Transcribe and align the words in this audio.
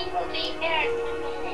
into 0.00 0.32
the. 0.32 1.49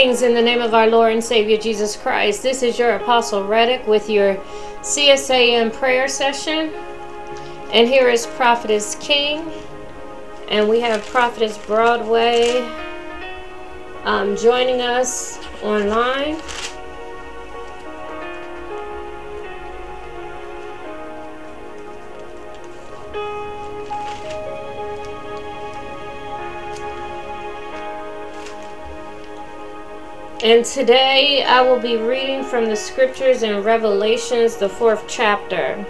Greetings 0.00 0.22
in 0.22 0.32
the 0.32 0.40
name 0.40 0.62
of 0.62 0.72
our 0.72 0.86
Lord 0.86 1.12
and 1.12 1.22
Savior 1.22 1.58
Jesus 1.58 1.94
Christ. 1.94 2.42
This 2.42 2.62
is 2.62 2.78
your 2.78 2.96
Apostle 2.96 3.44
Reddick 3.46 3.86
with 3.86 4.08
your 4.08 4.36
CSAM 4.80 5.74
prayer 5.74 6.08
session. 6.08 6.72
And 7.70 7.86
here 7.86 8.08
is 8.08 8.26
Prophetess 8.26 8.94
King. 8.94 9.52
And 10.48 10.70
we 10.70 10.80
have 10.80 11.04
Prophetess 11.08 11.58
Broadway 11.58 12.60
um, 14.04 14.38
joining 14.38 14.80
us 14.80 15.38
online. 15.62 16.40
And 30.42 30.64
today 30.64 31.44
I 31.44 31.60
will 31.60 31.78
be 31.78 31.98
reading 31.98 32.42
from 32.42 32.64
the 32.64 32.76
scriptures 32.76 33.42
in 33.42 33.62
Revelations, 33.62 34.56
the 34.56 34.70
fourth 34.70 35.04
chapter. 35.06 35.84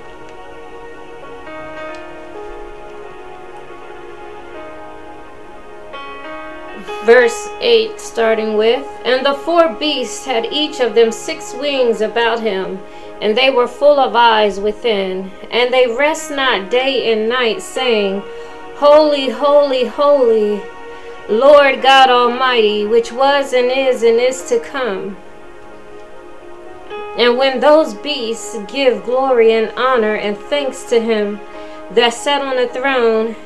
Verse 7.04 7.48
8, 7.60 8.00
starting 8.00 8.56
with 8.56 8.84
And 9.04 9.24
the 9.24 9.34
four 9.34 9.72
beasts 9.74 10.26
had 10.26 10.46
each 10.46 10.80
of 10.80 10.96
them 10.96 11.12
six 11.12 11.54
wings 11.54 12.00
about 12.00 12.40
him, 12.40 12.80
and 13.22 13.38
they 13.38 13.50
were 13.50 13.68
full 13.68 14.00
of 14.00 14.16
eyes 14.16 14.58
within. 14.58 15.30
And 15.52 15.72
they 15.72 15.86
rest 15.86 16.32
not 16.32 16.72
day 16.72 17.12
and 17.12 17.28
night, 17.28 17.62
saying, 17.62 18.20
Holy, 18.74 19.28
holy, 19.28 19.84
holy 19.84 20.60
Lord 21.30 21.80
God 21.80 22.10
Almighty, 22.10 22.84
which 22.84 23.12
was 23.12 23.52
and 23.52 23.70
is 23.70 24.02
and 24.02 24.18
is 24.18 24.42
to 24.48 24.58
come. 24.58 25.16
And 27.16 27.38
when 27.38 27.60
those 27.60 27.94
beasts 27.94 28.58
give 28.66 29.04
glory 29.04 29.52
and 29.52 29.70
honor 29.76 30.14
and 30.14 30.36
thanks 30.36 30.84
to 30.84 31.00
him 31.00 31.38
that 31.92 32.14
sat 32.14 32.42
on 32.42 32.56
the 32.56 32.66
throne, 32.66 33.36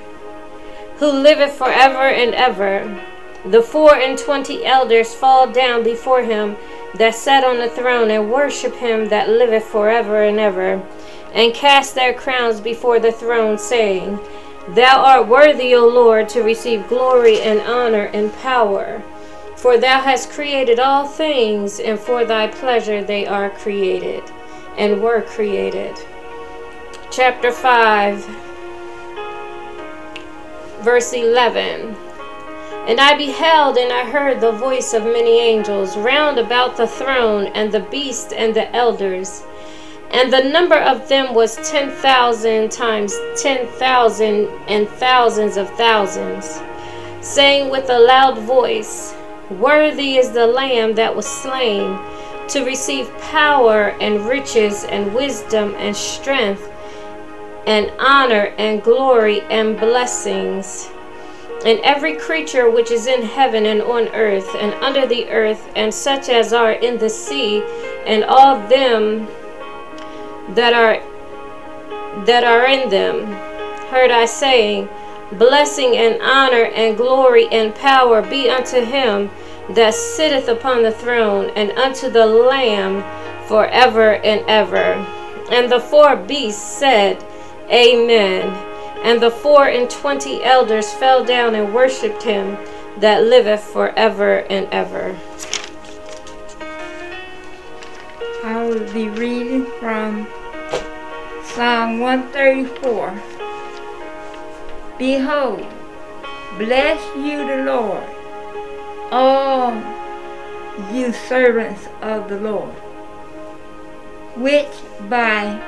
who 0.97 1.11
liveth 1.11 1.53
forever 1.53 2.09
and 2.09 2.35
ever, 2.35 3.05
the 3.45 3.61
four 3.61 3.95
and 3.97 4.17
twenty 4.19 4.65
elders 4.65 5.15
fall 5.15 5.51
down 5.51 5.85
before 5.85 6.23
him 6.23 6.57
that 6.95 7.15
sat 7.15 7.45
on 7.45 7.59
the 7.59 7.69
throne 7.69 8.11
and 8.11 8.33
worship 8.33 8.75
him 8.77 9.09
that 9.09 9.29
liveth 9.29 9.65
forever 9.65 10.23
and 10.23 10.39
ever, 10.39 10.83
and 11.35 11.53
cast 11.53 11.95
their 11.95 12.15
crowns 12.15 12.61
before 12.61 12.99
the 12.99 13.13
throne, 13.13 13.59
saying, 13.59 14.19
Thou 14.69 15.05
art 15.05 15.29
worthy, 15.29 15.75
O 15.75 15.87
Lord, 15.87 16.29
to 16.31 16.43
receive 16.43 16.89
glory 16.89 17.41
and 17.41 17.61
honor 17.61 18.07
and 18.15 18.33
power. 18.37 19.03
For 19.57 19.77
thou 19.77 20.01
hast 20.01 20.31
created 20.31 20.79
all 20.79 21.07
things, 21.07 21.79
and 21.79 21.99
for 21.99 22.25
thy 22.25 22.49
pleasure 22.49 23.03
they 23.05 23.27
are 23.27 23.51
created 23.51 24.23
and 24.77 25.03
were 25.03 25.23
created. 25.23 25.97
Chapter 27.11 27.53
5, 27.53 28.25
verse 30.81 31.13
11. 31.13 31.95
And 32.87 33.01
I 33.01 33.17
beheld 33.17 33.77
and 33.79 33.93
I 33.93 34.11
heard 34.11 34.41
the 34.41 34.53
voice 34.53 34.93
of 34.93 35.05
many 35.05 35.41
angels 35.41 35.97
round 35.97 36.39
about 36.39 36.77
the 36.77 36.87
throne, 36.87 37.47
and 37.55 37.71
the 37.71 37.81
beast 37.81 38.33
and 38.33 38.55
the 38.55 38.75
elders 38.75 39.45
and 40.15 40.33
the 40.33 40.45
number 40.45 40.77
of 40.77 41.09
them 41.09 41.35
was 41.35 41.57
10,000 41.69 42.71
times 42.71 43.17
10,000 43.37 44.49
and 44.69 44.89
thousands 44.89 45.57
of 45.57 45.69
thousands, 45.71 46.63
saying 47.21 47.69
with 47.69 47.91
a 47.91 47.99
loud 47.99 48.39
voice, 48.39 49.13
Worthy 49.51 50.17
is 50.17 50.31
the 50.31 50.47
Lamb 50.47 50.95
that 50.95 51.15
was 51.15 51.27
slain 51.27 51.99
to 52.47 52.65
receive 52.65 53.11
power 53.19 53.89
and 54.01 54.25
riches 54.27 54.85
and 54.85 55.13
wisdom 55.13 55.75
and 55.79 55.97
strength 55.97 56.71
and 57.67 57.91
honor 57.99 58.55
and 58.57 58.85
glory 58.85 59.41
and 59.51 59.77
blessings. 59.81 60.91
And 61.67 61.81
every 61.81 62.15
creature 62.15 62.71
which 62.71 62.93
is 62.93 63.09
in 63.09 63.23
heaven 63.23 63.67
and 63.67 63.83
on 63.83 64.09
earth 64.09 64.55
and 64.61 64.75
under 64.75 65.07
the 65.09 65.29
earth, 65.29 65.73
and 65.75 65.93
such 65.93 66.29
as 66.29 66.53
are 66.53 66.73
in 66.73 66.99
the 66.99 67.11
sea, 67.11 67.63
and 68.07 68.23
all 68.23 68.69
them 68.69 69.27
that 70.51 70.73
are 70.73 71.03
that 72.27 72.45
are 72.45 72.67
in 72.67 72.89
them. 72.89 73.27
Heard 73.91 74.11
I 74.11 74.27
saying 74.27 74.89
blessing 75.33 75.97
and 75.97 76.21
honor 76.23 76.65
and 76.65 76.97
glory 76.97 77.49
and 77.51 77.75
power 77.75 78.23
be 78.23 78.49
unto 78.49 78.85
him 78.85 79.31
that 79.71 79.95
sitteth 79.95 80.49
upon 80.49 80.83
the 80.83 80.93
throne 80.93 81.51
and 81.57 81.71
unto 81.73 82.11
the 82.11 82.27
lamb 82.27 83.03
forever 83.47 84.17
and 84.17 84.45
ever. 84.49 84.95
And 85.51 85.71
the 85.71 85.81
four 85.81 86.17
beasts 86.17 86.63
said 86.63 87.25
amen. 87.71 88.49
And 89.03 89.21
the 89.21 89.31
four 89.31 89.69
and 89.69 89.91
twenty 89.91 90.43
elders 90.43 90.93
fell 90.95 91.25
down 91.25 91.55
and 91.55 91.75
worshipped 91.75 92.23
him 92.23 92.57
that 92.99 93.25
liveth 93.25 93.63
forever 93.63 94.39
and 94.49 94.67
ever 94.71 95.19
I 98.45 98.63
will 98.63 98.93
be 98.93 99.09
reading 99.09 99.65
from 99.81 100.27
Psalm 101.45 101.99
134. 101.99 103.23
Behold, 104.99 105.67
bless 106.59 107.01
you 107.17 107.39
the 107.49 107.65
Lord, 107.65 108.05
all 109.11 109.73
you 110.93 111.15
servants 111.15 111.89
of 112.03 112.29
the 112.29 112.39
Lord, 112.39 112.75
which 114.37 114.69
by 115.09 115.59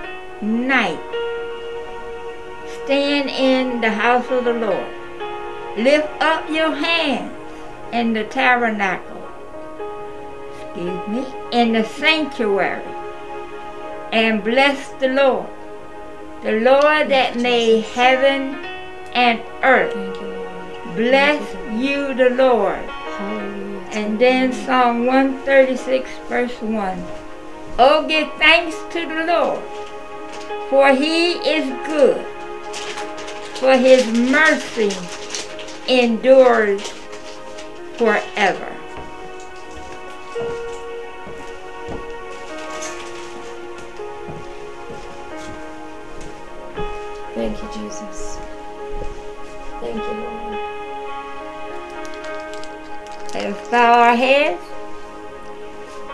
night 0.42 1.00
stand 2.84 3.31
in 3.31 3.81
the 3.81 3.91
house 3.91 4.31
of 4.31 4.44
the 4.44 4.53
Lord. 4.53 4.86
Lift 5.78 6.10
up 6.20 6.47
your 6.50 6.75
hands 6.75 7.32
in 7.94 8.12
the 8.12 8.25
tabernacle 8.25 9.16
excuse 10.76 11.09
me, 11.09 11.25
in 11.53 11.72
the 11.72 11.84
sanctuary 11.84 12.82
and 14.12 14.44
bless 14.44 14.88
the 15.00 15.09
Lord. 15.09 15.48
The 16.42 16.60
Lord 16.60 17.09
that 17.09 17.37
made 17.37 17.82
heaven 17.84 18.54
and 19.15 19.42
earth. 19.62 19.95
Bless 20.95 21.42
you, 21.72 22.15
the 22.15 22.30
Lord. 22.30 22.84
And 23.92 24.18
then 24.18 24.53
Psalm 24.53 25.06
136, 25.06 26.10
verse 26.28 26.60
1. 26.60 27.04
Oh, 27.78 28.06
give 28.06 28.30
thanks 28.34 28.77
to 28.91 29.06
the 29.06 29.24
Lord, 29.24 29.62
for 30.71 30.95
he 30.95 31.33
is 31.33 31.66
good, 31.86 32.24
for 33.56 33.77
his 33.77 34.06
mercy 34.06 34.92
endures 35.89 36.83
forever. 37.97 38.75
Bow 53.66 54.01
our 54.01 54.16
heads. 54.16 54.63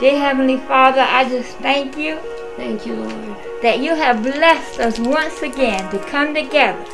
Dear 0.00 0.18
Heavenly 0.18 0.58
Father, 0.58 1.02
I 1.02 1.28
just 1.28 1.56
thank 1.58 1.96
you. 1.96 2.18
Thank 2.56 2.86
you, 2.86 2.94
Lord. 2.96 3.36
That 3.62 3.78
you 3.80 3.94
have 3.94 4.22
blessed 4.22 4.80
us 4.80 4.98
once 4.98 5.42
again 5.42 5.90
to 5.90 5.98
come 5.98 6.34
together 6.34 6.84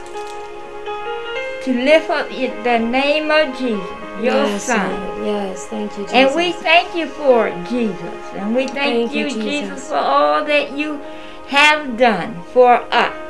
to 1.69 1.85
lift 1.85 2.09
up 2.09 2.29
the 2.31 2.79
name 2.79 3.31
of 3.31 3.57
Jesus, 3.59 3.87
your 4.23 4.35
yes, 4.35 4.65
Son. 4.65 4.91
Lord. 4.91 5.27
Yes, 5.27 5.67
thank 5.67 5.91
you, 5.99 6.05
Jesus. 6.05 6.13
And 6.15 6.35
we 6.35 6.53
thank 6.53 6.95
you 6.95 7.07
for 7.07 7.49
it, 7.49 7.69
Jesus. 7.69 8.25
And 8.33 8.55
we 8.55 8.67
thank, 8.67 9.11
Thank 9.11 9.15
you, 9.15 9.29
Jesus. 9.29 9.45
Jesus. 9.45 9.89
for 9.89 9.97
all 9.97 10.45
that 10.47 10.73
you 10.73 11.01
have 11.49 11.99
done 11.99 12.43
for 12.55 12.83
us. 12.91 13.28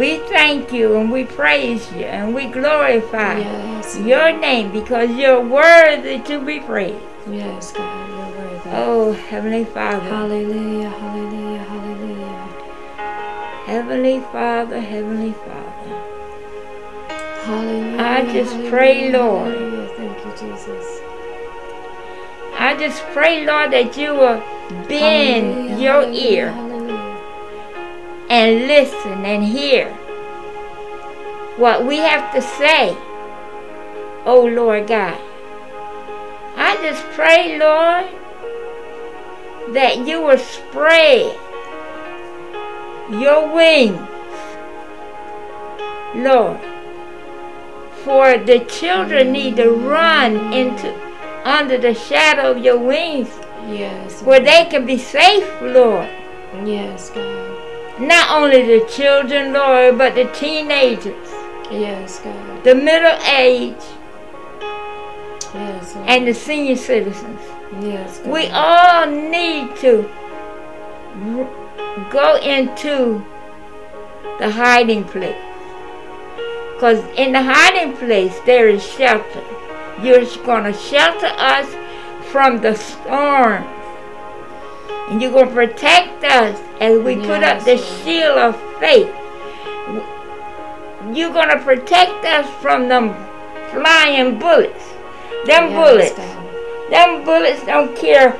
We 0.00 0.16
thank 0.32 0.72
you 0.72 0.96
and 0.96 1.12
we 1.12 1.24
praise 1.24 1.92
you 1.92 2.06
and 2.06 2.34
we 2.34 2.46
glorify 2.46 3.38
Yes, 3.40 3.98
your 3.98 4.32
name 4.32 4.72
because 4.72 5.10
you're 5.10 5.42
worthy 5.46 6.18
to 6.20 6.40
be 6.42 6.58
praised. 6.60 6.96
yes, 7.30 7.72
God, 7.72 8.08
you're 8.08 8.30
worthy. 8.38 8.70
Oh, 8.72 9.12
Heavenly 9.12 9.66
Father, 9.66 10.08
Hallelujah, 10.08 10.88
hallelujah, 10.88 11.58
hallelujah. 11.64 12.48
Heavenly 13.66 14.20
Father, 14.32 14.80
Heavenly 14.80 15.32
Father. 15.34 15.94
Hallelujah. 17.44 17.98
I 18.02 18.32
just 18.32 18.52
hallelujah, 18.52 18.70
pray, 18.70 19.12
Lord. 19.12 19.52
hallelujah. 19.52 19.88
Thank 19.98 20.18
you, 20.24 20.48
Jesus. 20.48 21.00
I 22.54 22.74
just 22.78 23.02
pray, 23.12 23.44
Lord, 23.44 23.70
that 23.72 23.96
you 23.98 24.14
will 24.14 24.42
bend 24.88 25.68
Hallelujah, 25.68 25.78
your 25.78 26.02
ear 26.10 26.52
Hallelujah. 26.52 26.69
And 28.30 28.68
listen 28.68 29.24
and 29.26 29.44
hear 29.44 29.92
what 31.56 31.84
we 31.84 31.96
have 31.98 32.32
to 32.32 32.40
say. 32.40 32.96
Oh 34.24 34.48
Lord 34.50 34.86
God. 34.86 35.20
I 36.56 36.76
just 36.76 37.02
pray, 37.16 37.58
Lord, 37.58 38.06
that 39.74 40.06
you 40.06 40.22
will 40.22 40.38
spread 40.38 41.36
your 43.10 43.52
wings, 43.52 43.98
Lord. 46.14 46.60
For 48.04 48.38
the 48.38 48.60
children 48.68 49.32
need 49.32 49.56
to 49.56 49.70
run 49.70 50.52
into 50.52 50.94
under 51.44 51.78
the 51.78 51.94
shadow 51.94 52.50
of 52.52 52.58
your 52.58 52.78
wings 52.78 53.28
Yes. 53.68 54.22
where 54.22 54.40
they 54.40 54.66
can 54.66 54.86
be 54.86 54.98
safe, 54.98 55.48
Lord. 55.60 56.08
Yes, 56.64 57.10
God. 57.10 57.39
Not 58.00 58.30
only 58.30 58.78
the 58.78 58.86
children, 58.86 59.52
Lord, 59.52 59.98
but 59.98 60.14
the 60.14 60.24
teenagers, 60.32 61.28
Yes, 61.70 62.18
God. 62.24 62.64
the 62.64 62.74
middle 62.74 63.18
age, 63.28 63.76
Yes. 65.54 65.94
Lord. 65.94 66.08
and 66.08 66.26
the 66.26 66.32
senior 66.34 66.76
citizens. 66.76 67.40
yes, 67.80 68.18
God. 68.18 68.32
We 68.32 68.46
all 68.48 69.06
need 69.06 69.76
to 69.76 70.08
go 72.10 72.36
into 72.36 73.22
the 74.38 74.50
hiding 74.50 75.04
place. 75.04 75.36
Because 76.74 77.04
in 77.16 77.32
the 77.32 77.42
hiding 77.42 77.94
place, 77.98 78.38
there 78.46 78.66
is 78.68 78.82
shelter. 78.82 79.42
You're 80.02 80.24
going 80.46 80.64
to 80.64 80.72
shelter 80.72 81.30
us 81.36 81.66
from 82.32 82.62
the 82.62 82.74
storm. 82.74 83.64
And 85.10 85.20
you're 85.20 85.32
going 85.32 85.48
to 85.48 85.54
protect 85.54 86.22
us 86.24 86.58
as 86.80 87.02
we 87.02 87.16
put 87.16 87.42
up 87.42 87.64
the 87.64 87.76
shield 87.76 88.38
of 88.38 88.56
faith. 88.78 89.12
You're 91.12 91.32
going 91.32 91.48
to 91.50 91.58
protect 91.64 92.24
us 92.24 92.48
from 92.62 92.88
them 92.88 93.14
flying 93.72 94.38
bullets. 94.38 94.84
Them 95.46 95.70
Yes, 95.70 95.74
bullets. 95.74 96.12
God. 96.16 96.90
Them 96.90 97.24
bullets 97.24 97.64
don't 97.66 97.96
care 97.96 98.30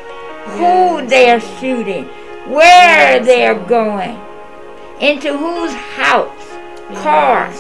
who 0.56 1.00
Yes, 1.00 1.11
they 1.11 1.31
are 1.31 1.40
shooting, 1.40 2.05
where 2.46 3.17
Yes, 3.19 3.26
they 3.26 3.46
are 3.46 3.55
Lord. 3.55 3.69
going, 3.69 4.20
into 5.00 5.37
whose 5.37 5.72
house, 5.72 6.46
car. 7.02 7.50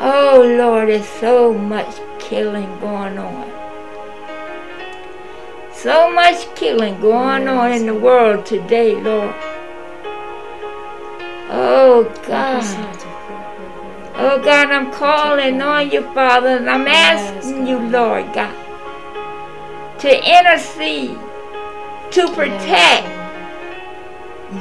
Oh 0.00 0.42
Lord, 0.58 0.88
there's 0.88 1.08
so 1.08 1.54
much 1.54 1.96
killing 2.18 2.68
going 2.80 3.16
on. 3.18 3.50
So 5.84 6.10
much 6.10 6.46
killing 6.54 6.98
going 6.98 7.46
on 7.46 7.70
in 7.70 7.84
the 7.84 7.94
world 7.94 8.46
today, 8.46 8.94
Lord. 8.94 9.34
Oh 11.50 12.10
God. 12.26 12.64
Oh 14.16 14.40
God, 14.42 14.70
I'm 14.70 14.90
calling 14.90 15.60
on 15.60 15.90
you, 15.90 16.00
Father, 16.14 16.56
and 16.56 16.70
I'm 16.70 16.86
asking 16.88 17.66
you, 17.66 17.78
Lord 17.80 18.32
God, 18.32 18.56
to 19.98 20.08
intercede, 20.08 21.18
to 22.12 22.32
protect 22.32 23.06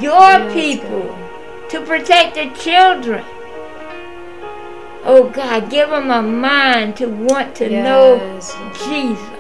your 0.04 0.52
people, 0.52 1.18
to 1.70 1.86
protect 1.86 2.36
the 2.36 2.50
children. 2.62 3.24
Oh 5.06 5.32
God, 5.34 5.70
give 5.70 5.90
them 5.90 6.12
a 6.12 6.22
mind 6.22 6.98
to 6.98 7.08
want 7.08 7.56
to 7.56 7.70
know 7.70 8.16
Yes. 8.18 8.54
Jesus. 8.86 9.33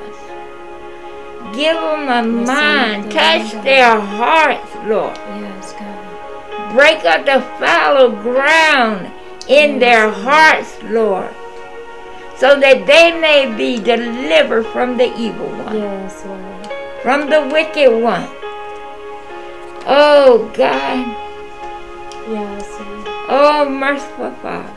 Give 1.53 1.75
them 1.75 2.09
a 2.09 2.23
Receive 2.23 2.47
mind, 2.47 3.05
the 3.05 3.09
touch 3.13 3.53
Lord. 3.53 3.65
their 3.65 4.00
hearts, 4.00 4.71
Lord. 4.85 5.15
Yes, 5.39 5.73
God. 5.73 6.73
Break 6.73 7.05
up 7.05 7.25
the 7.25 7.41
fallow 7.59 8.09
ground 8.09 9.11
in 9.47 9.71
Yes, 9.73 9.79
their 9.79 10.09
hearts, 10.09 10.83
Lord, 10.83 11.29
so 12.38 12.59
that 12.59 12.88
they 12.88 13.11
may 13.19 13.53
be 13.55 13.77
delivered 13.77 14.65
from 14.67 14.97
the 14.97 15.15
evil 15.17 15.47
one, 15.63 15.77
Yes, 15.77 16.23
Lord. 16.25 16.67
from 17.03 17.29
the 17.29 17.41
wicked 17.53 18.01
one. 18.01 18.27
Oh 19.85 20.50
God, 20.55 21.05
Yes, 22.31 22.69
Lord. 22.79 23.07
oh 23.29 23.69
merciful 23.69 24.31
Father. 24.41 24.69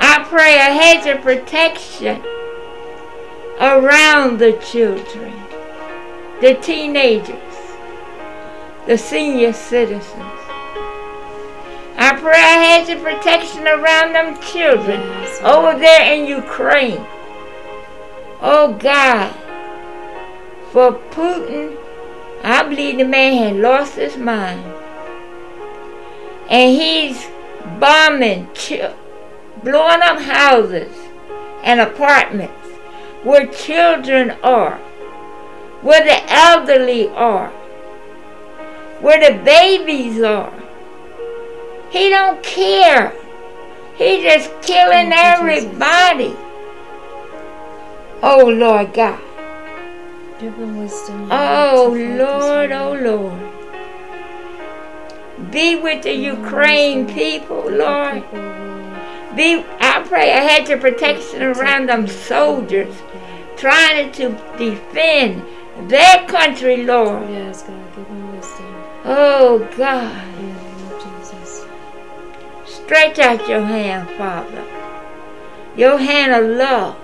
I 0.00 0.24
pray 0.28 0.54
a 0.56 0.72
hedge 0.72 1.06
of 1.14 1.22
protection 1.22 2.22
around 3.60 4.38
the 4.38 4.52
children, 4.64 5.32
the 6.40 6.54
teenagers, 6.62 7.36
the 8.86 8.96
senior 8.96 9.52
citizens. 9.52 10.14
I 11.96 12.16
pray 12.20 12.30
a 12.30 12.84
hedge 12.84 12.88
of 12.90 13.02
protection 13.02 13.66
around 13.66 14.12
them 14.12 14.40
children 14.40 15.00
Yes, 15.00 15.40
over 15.42 15.76
there 15.76 16.14
in 16.14 16.28
Ukraine. 16.28 17.04
Oh 18.40 18.76
God, 18.78 19.34
for 20.70 20.92
Putin, 21.10 21.76
I 22.44 22.62
believe 22.62 22.98
the 22.98 23.04
man 23.04 23.42
had 23.42 23.56
lost 23.56 23.96
his 23.96 24.16
mind. 24.16 24.62
And 26.48 26.80
he's 26.80 27.26
bombing, 27.80 28.48
blowing 29.64 30.02
up 30.02 30.20
houses 30.20 30.96
and 31.64 31.80
apartments 31.80 32.67
where 33.22 33.46
children 33.46 34.30
are, 34.42 34.76
where 35.82 36.04
the 36.04 36.20
elderly 36.32 37.08
are, 37.08 37.50
where 39.00 39.18
the 39.18 39.38
babies 39.44 40.20
are. 40.22 40.52
He 41.90 42.10
don't 42.10 42.42
care. 42.42 43.12
He 43.96 44.22
just 44.22 44.50
killing 44.62 45.10
Thank 45.10 45.42
you, 45.42 45.50
Jesus. 45.50 45.72
everybody. 45.80 46.36
Oh 48.22 48.46
Lord 48.46 48.92
God. 48.92 49.20
Give 50.38 50.56
them 50.56 50.78
wisdom. 50.78 51.28
Oh 51.30 51.94
Lord, 51.96 52.72
oh. 52.72 52.92
Lord. 52.92 53.40
Be 55.50 55.76
with 55.76 56.02
the 56.02 56.12
Ukraine 56.12 57.06
people, 57.06 57.70
Lord. 57.70 58.24
Be 59.38 59.64
I 59.78 60.04
pray 60.04 60.30
a 60.32 60.40
hedge 60.40 60.68
of 60.70 60.80
protection 60.80 61.42
around 61.42 61.88
them 61.88 62.08
soldiers 62.08 62.92
trying 63.56 64.10
to 64.12 64.30
defend 64.58 65.44
their 65.88 66.26
country, 66.26 66.84
Lord. 66.84 67.30
Yes, 67.30 67.62
God. 67.62 67.94
Give 67.94 68.08
them 68.08 68.36
wisdom. 68.36 68.74
Oh 69.04 69.68
God. 69.76 70.26
In 70.38 70.46
the 70.48 70.52
name 70.54 70.92
of 70.92 71.20
Jesus. 71.20 71.66
Stretch 72.66 73.20
out 73.20 73.48
your 73.48 73.62
hand, 73.62 74.10
Father. 74.18 74.64
Your 75.76 75.98
hand 75.98 76.32
of 76.32 76.56
love. 76.56 76.96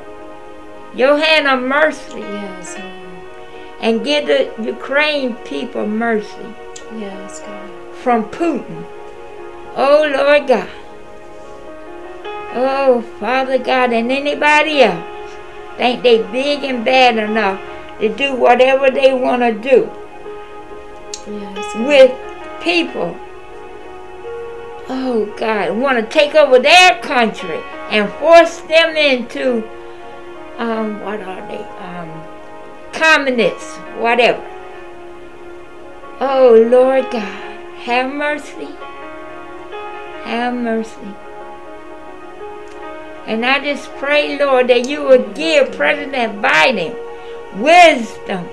Your 0.93 1.17
hand 1.19 1.47
of 1.47 1.61
mercy. 1.63 2.19
Yes, 2.19 2.77
Lord. 2.77 2.91
And 3.81 4.05
give 4.05 4.27
the 4.27 4.53
Ukraine 4.61 5.37
people 5.45 5.87
mercy. 5.87 6.49
Yes, 6.97 7.41
God. 7.41 7.71
from 8.03 8.25
Putin. 8.31 8.85
Oh 9.77 10.03
Lord 10.15 10.49
God. 10.49 10.69
Oh 12.55 13.03
Father 13.19 13.59
God 13.59 13.93
and 13.93 14.11
anybody 14.13 14.83
else 14.83 15.05
think 15.77 16.03
they 16.03 16.23
big 16.23 16.63
and 16.63 16.85
bad 16.85 17.19
enough 17.19 17.61
to 18.01 18.09
do 18.09 18.35
whatever 18.35 18.91
they 18.91 19.13
want 19.13 19.43
to 19.43 19.53
do 19.53 19.91
Yes. 21.27 21.75
With 21.77 22.61
people. 22.63 23.17
Oh 24.89 25.33
God, 25.39 25.79
want 25.79 25.99
to 25.99 26.07
take 26.07 26.35
over 26.35 26.59
their 26.59 27.01
country 27.01 27.63
and 27.89 28.13
force 28.15 28.61
them 28.61 28.95
into 28.97 29.67
um 30.59 31.01
what 31.01 31.21
are 31.21 31.49
they? 31.49 31.65
Um 31.81 32.23
communists, 32.93 33.77
whatever. 33.99 34.45
Oh 36.21 36.67
Lord 36.71 37.11
God, 37.11 37.23
have 37.79 38.13
mercy. 38.13 38.69
Have 40.25 40.55
mercy. 40.55 41.15
And 43.27 43.45
I 43.45 43.63
just 43.63 43.91
pray, 43.97 44.39
Lord, 44.39 44.69
that 44.69 44.89
you 44.89 45.05
would 45.05 45.35
give 45.35 45.73
President 45.73 46.43
Biden 46.43 46.95
wisdom 47.57 48.47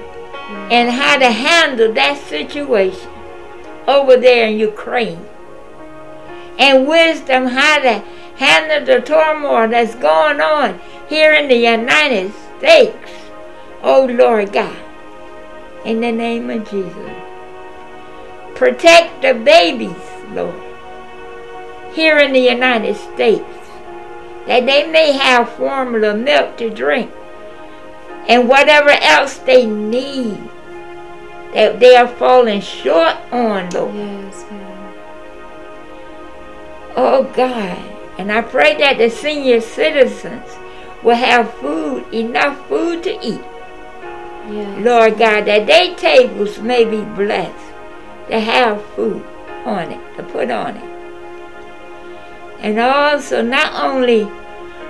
and 0.71 0.89
how 0.89 1.17
to 1.17 1.29
handle 1.29 1.93
that 1.93 2.17
situation 2.27 3.09
over 3.87 4.17
there 4.17 4.47
in 4.47 4.57
Ukraine. 4.59 5.25
And 6.57 6.87
wisdom 6.87 7.47
how 7.47 7.79
to 7.79 7.99
handle 8.35 8.85
the 8.85 9.01
turmoil 9.01 9.67
that's 9.67 9.95
going 9.95 10.39
on 10.39 10.79
here 11.09 11.33
in 11.33 11.47
the 11.47 11.55
United 11.55 12.33
States. 12.57 12.97
Oh 13.83 14.05
Lord 14.05 14.53
God, 14.53 14.77
in 15.85 16.01
the 16.01 16.11
name 16.11 16.49
of 16.49 16.69
Jesus. 16.69 17.11
Protect 18.55 19.21
the 19.21 19.33
babies, 19.33 19.95
Lord, 20.33 20.61
here 21.93 22.19
in 22.19 22.31
the 22.31 22.39
United 22.39 22.95
States, 22.95 23.60
that 24.47 24.65
they 24.65 24.87
may 24.87 25.11
have 25.11 25.49
formula 25.49 26.15
milk 26.15 26.57
to 26.57 26.69
drink 26.69 27.11
and 28.27 28.47
whatever 28.47 28.89
else 28.89 29.37
they 29.39 29.65
need 29.65 30.37
that 31.53 31.79
they 31.79 31.95
are 31.95 32.07
falling 32.07 32.61
short 32.61 33.15
on, 33.31 33.69
Lord. 33.71 33.95
Yes. 33.95 34.45
Oh 36.95 37.29
God. 37.35 37.77
And 38.17 38.31
I 38.31 38.41
pray 38.41 38.77
that 38.77 38.97
the 38.97 39.09
senior 39.09 39.61
citizens 39.61 40.45
will 41.03 41.15
have 41.15 41.53
food, 41.55 42.13
enough 42.13 42.67
food 42.67 43.03
to 43.03 43.11
eat. 43.25 43.41
Yes. 44.49 44.85
Lord 44.85 45.17
God, 45.17 45.45
that 45.45 45.67
their 45.67 45.95
tables 45.95 46.59
may 46.59 46.85
be 46.85 47.01
blessed 47.01 47.73
to 48.29 48.39
have 48.39 48.83
food 48.95 49.25
on 49.65 49.91
it, 49.91 50.17
to 50.17 50.23
put 50.23 50.51
on 50.51 50.77
it. 50.77 50.90
And 52.61 52.79
also, 52.79 53.41
not 53.41 53.73
only 53.83 54.27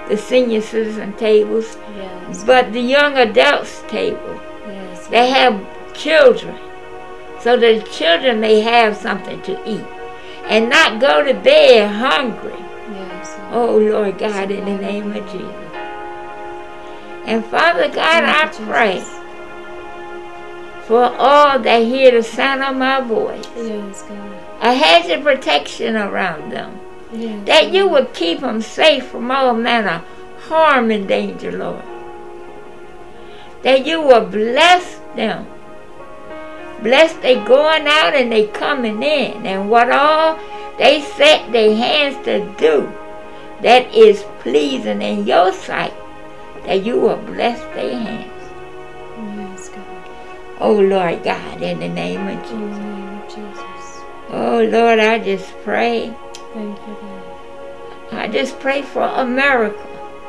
the 0.09 0.17
senior 0.17 0.61
citizen 0.61 1.13
tables, 1.13 1.77
Yes. 1.97 2.43
but 2.43 2.73
the 2.73 2.81
young 2.81 3.17
adults 3.17 3.81
table. 3.87 4.39
Yes. 4.67 5.07
They 5.07 5.29
have 5.29 5.59
children, 5.93 6.55
so 7.39 7.55
the 7.57 7.81
children 7.91 8.39
may 8.41 8.59
have 8.61 8.97
something 8.97 9.41
to 9.43 9.53
eat 9.65 9.85
and 10.47 10.69
not 10.69 10.99
go 10.99 11.23
to 11.23 11.33
bed 11.33 11.89
hungry. 11.91 12.53
Yes. 12.93 13.37
Oh, 13.53 13.77
Lord 13.77 14.17
God, 14.17 14.51
in 14.51 14.65
the 14.65 14.77
name 14.77 15.11
of 15.15 15.23
Jesus. 15.31 15.55
And 17.25 17.45
Father 17.45 17.87
God, 17.87 18.23
I 18.25 18.47
pray 18.47 19.01
for 20.87 21.03
all 21.17 21.59
that 21.59 21.83
hear 21.83 22.11
the 22.11 22.23
sound 22.23 22.63
of 22.63 22.75
my 22.75 22.99
voice, 22.99 23.45
Yes, 23.55 24.01
God. 24.03 24.17
a 24.61 24.73
hedge 24.73 25.09
of 25.09 25.23
protection 25.23 25.95
around 25.95 26.51
them, 26.51 26.80
Yes. 27.13 27.45
that 27.45 27.71
you 27.73 27.87
would 27.87 28.13
keep 28.13 28.39
them 28.39 28.61
safe 28.61 29.07
from 29.07 29.31
all 29.31 29.53
manner 29.53 30.01
of 30.01 30.43
harm 30.43 30.91
and 30.91 31.07
danger, 31.07 31.51
Lord. 31.51 31.83
That 33.63 33.85
you 33.85 34.01
will 34.01 34.25
bless 34.25 34.99
them. 35.15 35.45
Bless 36.81 37.13
they 37.13 37.35
going 37.35 37.85
out 37.87 38.15
and 38.15 38.31
they 38.31 38.47
coming 38.47 39.03
in, 39.03 39.45
and 39.45 39.69
what 39.69 39.91
all 39.91 40.39
they 40.77 41.01
set 41.01 41.51
their 41.51 41.75
hands 41.75 42.23
to 42.25 42.39
do 42.57 42.91
that 43.61 43.93
is 43.93 44.23
pleasing 44.39 45.01
in 45.01 45.27
your 45.27 45.53
sight, 45.53 45.93
that 46.65 46.83
you 46.83 46.99
will 46.99 47.17
bless 47.17 47.59
their 47.75 47.97
hands. 47.97 48.31
Yes, 49.37 49.69
God. 49.69 50.09
Oh 50.59 50.73
Lord 50.73 51.23
God, 51.23 51.61
in 51.61 51.79
the 51.79 51.89
name 51.89 52.27
of 52.27 52.41
Jesus. 52.41 52.51
the 52.51 52.57
name 52.57 53.21
of 53.21 53.27
Jesus. 53.27 54.01
Oh 54.29 54.67
Lord, 54.71 54.99
I 54.99 55.19
just 55.19 55.53
pray. 55.63 56.15
Thank 56.53 56.77
you, 56.87 56.97
God. 57.01 58.13
I 58.13 58.27
just 58.27 58.59
pray 58.59 58.81
for 58.81 59.03
America. 59.03 59.79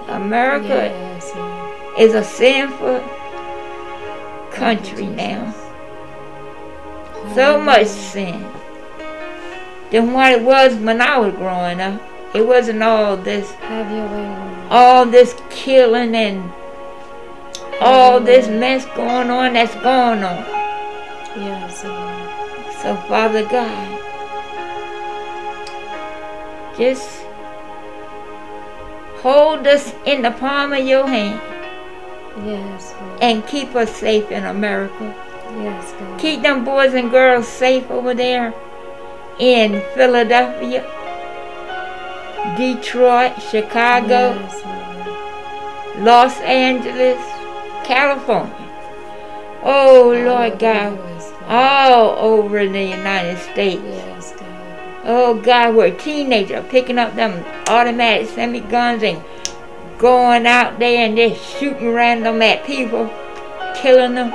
America 0.08 0.68
Yes, 0.68 1.32
Lord. 1.34 1.98
is 1.98 2.14
a 2.14 2.22
sinful 2.24 3.00
country 4.52 5.06
now. 5.06 5.52
So 7.34 7.60
much 7.60 7.86
sin. 7.86 8.44
Than 9.90 10.12
what 10.12 10.32
it 10.32 10.42
was 10.42 10.74
when 10.76 11.00
I 11.00 11.18
was 11.18 11.34
growing 11.34 11.80
up. 11.80 12.00
It 12.34 12.46
wasn't 12.46 12.82
all 12.82 13.16
this 13.16 13.50
Have 13.52 13.90
your 13.90 14.06
way, 14.06 14.26
Lord. 14.26 14.66
all 14.70 15.04
this 15.06 15.36
killing 15.50 16.14
and 16.14 16.50
all 17.80 18.18
this 18.20 18.48
mess 18.48 18.86
going 18.96 19.28
on 19.28 19.52
that's 19.52 19.74
going 19.76 20.22
on. 20.24 20.44
Yes, 21.36 21.84
Lord. 21.84 22.72
So 22.82 22.96
Father 23.08 23.44
God, 23.46 23.91
just 26.76 27.22
hold 29.22 29.66
us 29.66 29.94
in 30.04 30.22
the 30.22 30.30
palm 30.32 30.72
of 30.72 30.84
your 30.86 31.06
hand 31.06 31.40
Yes, 32.46 32.94
Lord. 33.00 33.22
and 33.22 33.46
keep 33.46 33.74
us 33.76 33.94
safe 33.94 34.30
in 34.30 34.44
America. 34.44 35.14
Yes, 35.58 35.92
God. 35.92 36.18
Keep 36.18 36.42
them 36.42 36.64
boys 36.64 36.94
and 36.94 37.10
girls 37.10 37.46
safe 37.46 37.90
over 37.90 38.14
there 38.14 38.54
in 39.38 39.82
Philadelphia, 39.94 40.82
Detroit, 42.56 43.40
Chicago, 43.50 44.34
Yes, 44.34 45.98
Los 45.98 46.36
Angeles, 46.40 47.18
California. 47.86 48.56
Oh 49.62 50.10
Lord 50.24 50.58
God, 50.58 50.98
all 51.46 52.10
over 52.18 52.66
the 52.66 52.82
United 52.82 53.38
States. 53.38 53.82
Yes, 53.84 54.32
God. 54.32 54.41
Oh 55.04 55.34
God, 55.34 55.74
we're 55.74 55.90
teenagers 55.96 56.64
picking 56.68 56.98
up 56.98 57.14
them 57.16 57.44
automatic 57.66 58.28
semi 58.28 58.60
guns 58.60 59.02
and 59.02 59.22
going 59.98 60.46
out 60.46 60.78
there 60.78 61.06
and 61.06 61.16
just 61.16 61.58
shooting 61.58 61.92
random 61.92 62.40
at 62.42 62.64
people, 62.64 63.10
killing 63.74 64.14
them, 64.14 64.30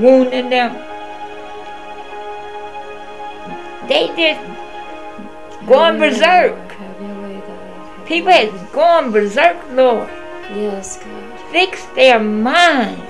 wounding 0.00 0.50
them. 0.50 0.74
They 3.88 4.08
just 4.16 4.40
going 5.66 5.98
Have 5.98 5.98
your 5.98 6.00
way, 6.00 6.10
berserk. 6.10 6.56
Lord. 6.56 6.72
Have 6.72 7.00
your 7.00 7.22
way, 7.22 7.40
God. 7.40 7.98
Have 7.98 8.06
People 8.06 8.32
has 8.32 8.70
gone 8.70 9.12
berserk, 9.12 9.56
Lord. 9.70 10.08
Yes, 10.54 10.98
God. 10.98 11.40
Fix 11.50 11.84
their 11.94 12.18
mind. 12.18 13.05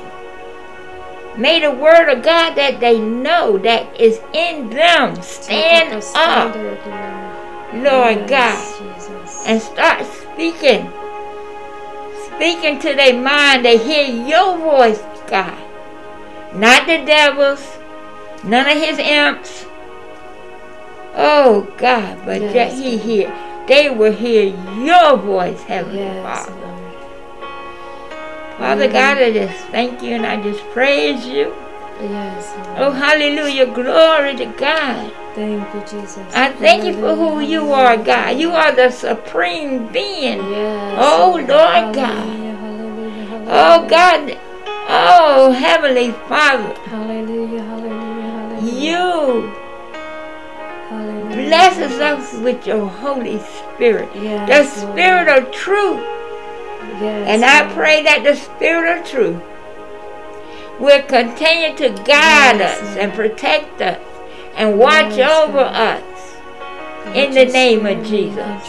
May 1.37 1.61
the 1.61 1.71
word 1.71 2.09
of 2.09 2.23
God 2.23 2.55
that 2.55 2.81
they 2.81 2.99
know 2.99 3.59
that 3.59 4.01
is 4.01 4.21
in 4.33 4.71
them 4.71 5.21
stand 5.23 6.03
up, 6.15 6.55
Lord. 6.55 7.85
Lord 7.85 8.29
God. 8.29 8.79
Jesus. 8.79 9.45
and 9.47 9.61
start 9.61 10.07
speaking. 10.07 10.91
Speaking 12.35 12.79
to 12.81 12.95
their 12.95 13.21
mind, 13.21 13.65
they 13.65 13.77
hear 13.77 14.05
your 14.27 14.57
voice, 14.59 15.03
God. 15.27 15.59
Not 16.55 16.87
the 16.87 17.05
devil's, 17.05 17.67
none 18.43 18.69
of 18.69 18.79
his 18.79 18.99
imps. 18.99 19.67
Oh 21.15 21.73
God, 21.77 22.25
but 22.25 22.41
Yes, 22.41 22.53
that 22.53 22.73
he 22.73 22.97
hear. 22.99 23.65
They 23.67 23.91
will 23.91 24.13
hear 24.13 24.55
your 24.79 25.17
voice, 25.17 25.63
Heavenly 25.63 25.99
yes, 25.99 26.47
Father. 26.47 26.66
Lord. 28.59 28.71
Father. 28.79 28.89
God, 28.89 29.19
I 29.19 29.33
just 29.33 29.65
thank 29.69 30.03
you 30.03 30.15
and 30.15 30.27
I 30.27 30.43
just 30.43 30.63
praise 30.71 31.27
you. 31.27 31.55
Yes, 32.01 32.55
Lord. 32.57 32.79
Oh 32.79 32.91
hallelujah, 32.91 33.67
glory 33.67 34.37
to 34.37 34.47
God. 34.47 35.13
Thank 35.35 35.75
you, 35.75 35.81
Jesus. 35.81 36.19
I 36.35 36.53
thank 36.53 36.85
you 36.85 36.95
for 36.95 37.15
who 37.15 37.41
you 37.41 37.73
are, 37.73 37.97
God. 37.97 38.39
You 38.39 38.53
are 38.53 38.75
the 38.75 38.91
supreme 38.91 39.87
being. 39.93 40.39
Yes. 40.51 40.97
Oh, 40.99 41.33
Lord 41.37 41.95
God. 41.95 41.97
Hallelujah, 41.97 42.53
oh, 42.53 42.57
hallelujah, 42.57 43.25
hallelujah. 43.27 43.47
Oh 43.49 43.87
God, 43.89 44.39
oh 44.89 45.51
Heavenly 45.53 46.13
Father, 46.29 46.73
Hallelujah, 46.89 47.63
hallelujah, 47.63 48.31
hallelujah. 48.31 48.81
you 48.81 49.53
Hallelujah, 50.89 51.49
blesses 51.49 52.01
us 52.01 52.35
with 52.41 52.67
your 52.67 52.87
Holy 52.89 53.39
Spirit, 53.41 54.13
the 54.15 54.21
Yes, 54.23 54.83
Lord. 54.83 54.93
Spirit 54.95 55.29
of 55.29 55.51
truth. 55.53 56.01
Yes, 57.01 57.29
And 57.29 57.45
I 57.45 57.73
pray 57.75 58.03
that 58.05 58.23
the 58.25 58.35
Spirit 58.37 58.99
of 59.01 59.07
truth 59.07 59.43
will 60.81 61.03
continue 61.03 61.77
to 61.77 61.89
guide 62.05 62.59
Yes, 62.61 62.81
us 62.83 62.97
and 62.97 63.13
protect 63.13 63.81
us 63.83 63.99
and 64.57 64.79
watch 64.79 65.17
Yes, 65.17 65.31
over 65.49 65.59
God. 65.59 66.03
us. 66.03 66.37
In 67.15 67.33
the 67.33 67.45
name 67.47 67.87
of 67.87 68.05
Jesus. 68.07 68.63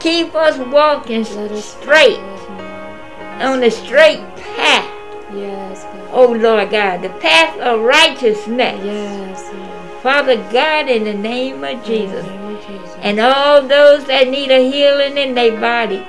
Keep 0.00 0.34
us 0.34 0.58
walking 0.58 1.22
us 1.22 1.64
straight 1.64 2.16
follow 2.16 2.32
with 2.32 3.40
you. 3.40 3.46
on 3.46 3.60
the 3.60 3.70
straight 3.70 4.20
path. 4.36 4.90
Yes, 5.34 5.82
God. 5.84 6.08
Oh 6.12 6.32
Lord 6.32 6.70
God, 6.70 7.02
the 7.02 7.08
path 7.20 7.58
of 7.58 7.80
righteousness. 7.80 8.80
Yes. 8.84 10.02
Father 10.02 10.36
God, 10.52 10.88
in 10.88 11.04
the 11.04 11.14
name 11.14 11.64
of 11.64 11.82
Jesus. 11.84 12.24
the 12.24 12.30
name 12.32 12.56
of 12.56 12.66
Jesus. 12.66 12.96
and 13.02 13.18
all 13.20 13.62
those 13.62 14.04
that 14.06 14.28
need 14.28 14.50
a 14.50 14.70
healing 14.70 15.16
in 15.18 15.34
their 15.34 15.58
body. 15.60 16.04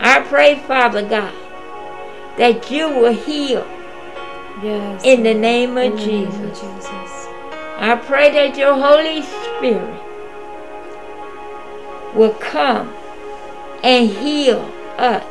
I 0.00 0.20
pray, 0.20 0.56
Father 0.60 1.02
God, 1.02 1.34
that 2.36 2.70
you 2.70 2.88
will 2.88 3.12
heal. 3.12 3.66
yes, 4.62 5.04
in 5.04 5.22
the 5.22 5.34
name 5.34 5.76
of 5.76 5.92
the 5.98 6.06
name 6.06 6.28
of 6.28 6.34
Jesus. 6.34 6.60
Jesus. 6.60 7.26
I 7.78 8.00
pray 8.04 8.30
that 8.32 8.56
your 8.56 8.74
Holy 8.74 9.22
Spirit 9.22 10.02
will 12.14 12.34
come 12.34 12.92
and 13.84 14.08
heal 14.08 14.60
us. 14.96 15.24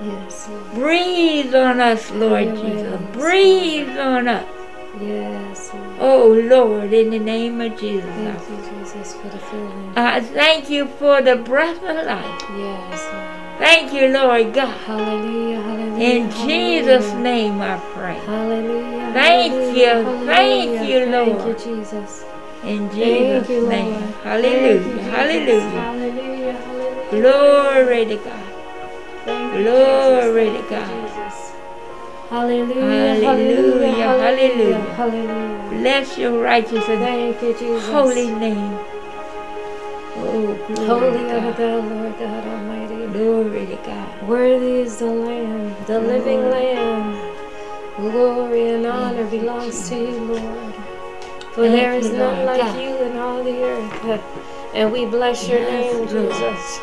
Yes, 0.00 0.48
Lord. 0.48 0.72
Breathe 0.74 1.54
on 1.54 1.80
us, 1.80 2.10
Lord 2.12 2.44
Yes. 2.46 2.60
Jesus. 2.60 3.00
Breathe 3.12 3.98
on 3.98 4.28
us. 4.28 4.46
Yes, 5.00 5.70
Lord. 5.74 5.96
Oh, 6.00 6.28
Lord, 6.32 6.92
in 6.92 7.10
the 7.10 7.18
name 7.18 7.60
of 7.60 7.78
Jesus. 7.78 8.08
Thank 8.10 8.48
you, 8.48 8.70
Jesus, 8.78 9.14
for 9.14 9.28
the 9.28 9.38
feeling. 9.38 9.92
I 9.96 10.20
thank 10.20 10.70
you 10.70 10.86
for 10.86 11.20
the 11.20 11.36
breath 11.36 11.82
of 11.82 12.06
life. 12.06 12.42
Yes, 12.56 13.12
Lord. 13.12 13.37
Thank 13.58 13.92
you, 13.92 14.08
Lord 14.08 14.54
God. 14.54 14.76
Hallelujah, 14.86 15.60
hallelujah. 15.60 16.04
In 16.04 16.30
Jesus' 16.30 17.10
hallelujah. 17.10 17.22
name 17.22 17.60
I 17.60 17.78
pray. 17.92 18.18
Hallelujah. 18.24 19.10
Thank 19.12 19.52
hallelujah, 19.52 19.98
you, 19.98 20.26
thank 20.26 20.70
hallelujah. 20.70 20.88
you, 20.88 21.10
Thank 21.10 21.38
Lord. 21.38 21.48
you, 21.48 21.54
Jesus. 21.76 22.24
In 22.62 22.90
Jesus' 22.90 23.48
you, 23.48 23.68
name. 23.68 24.00
Thank 24.00 24.14
you, 24.14 24.20
Hallelujah. 24.22 25.02
Hallelujah. 25.02 25.80
Hallelujah. 25.80 26.52
Hallelujah. 26.52 27.08
Glory 27.10 28.04
to 28.06 28.16
God. 28.16 28.46
Thank 29.24 29.54
you, 29.54 29.62
Glory 29.64 30.44
Jesus. 30.46 30.56
to 30.56 30.62
Thank 30.62 30.70
you, 30.70 30.76
God. 30.76 31.08
Jesus. 31.08 31.52
Hallelujah. 32.30 33.14
Hallelujah, 33.24 33.92
Hallelujah. 33.92 34.06
hallelujah. 34.18 34.94
Hallelujah. 34.94 35.70
Bless 35.70 36.18
your 36.18 36.42
righteous 36.42 36.88
and 36.88 37.00
Thank 37.00 37.42
you, 37.42 37.54
Jesus. 37.54 37.88
holy 37.88 38.30
name. 38.30 38.78
Oh, 40.30 40.54
Holy 40.86 41.08
are 41.30 41.40
God. 41.40 41.56
thou, 41.56 41.80
Lord 41.80 42.18
God 42.18 42.46
Almighty. 42.46 43.06
Glory 43.12 43.66
to 43.66 43.76
God. 43.76 44.28
Worthy 44.28 44.80
is 44.82 44.98
the 44.98 45.06
Lamb, 45.06 45.74
the 45.86 45.98
living 46.00 46.50
Lamb. 46.50 47.34
Glory 47.96 48.70
and 48.74 48.86
honor 48.86 49.24
Thank 49.26 49.32
you, 49.32 49.40
belongs 49.40 49.88
to 49.88 49.96
you, 49.96 50.10
Lord. 50.24 50.74
For 51.54 51.62
Thank 51.62 51.72
there 51.72 51.94
is 51.94 52.10
none 52.12 52.44
like 52.44 52.60
God. 52.60 52.80
you 52.80 52.96
in 52.96 53.16
all 53.16 53.42
the 53.42 53.62
earth. 53.64 54.22
And 54.74 54.92
we 54.92 55.06
bless 55.06 55.48
your 55.48 55.60
Yes, 55.60 55.70
name, 55.94 55.96
Lord. 55.96 56.30
Jesus. 56.32 56.80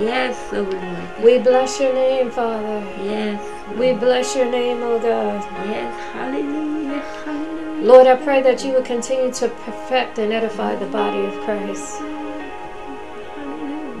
Yes, 0.00 0.48
oh 0.52 0.62
Lord. 0.62 1.24
We 1.24 1.38
bless 1.38 1.78
your 1.78 1.92
name, 1.92 2.30
Father. 2.30 2.80
Yes. 3.04 3.38
We 3.78 3.92
bless 3.92 4.34
your 4.34 4.50
name, 4.50 4.82
O 4.82 4.98
God. 4.98 5.44
Yes. 5.68 6.12
Hallelujah. 6.12 7.00
Hallelujah. 7.24 7.82
Lord, 7.84 8.06
I 8.06 8.16
pray 8.16 8.40
that 8.42 8.64
you 8.64 8.72
would 8.72 8.86
continue 8.86 9.30
to 9.34 9.48
perfect 9.48 10.18
and 10.18 10.32
edify 10.32 10.74
the 10.76 10.86
body 10.86 11.20
of 11.20 11.34
Christ. 11.44 12.00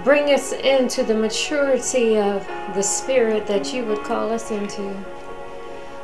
Bring 0.04 0.30
us 0.34 0.52
into 0.52 1.04
the 1.04 1.14
maturity 1.14 2.18
of 2.18 2.46
the 2.74 2.82
Spirit 2.82 3.46
that 3.46 3.72
you 3.72 3.84
would 3.84 4.02
call 4.02 4.32
us 4.32 4.50
into. 4.50 4.94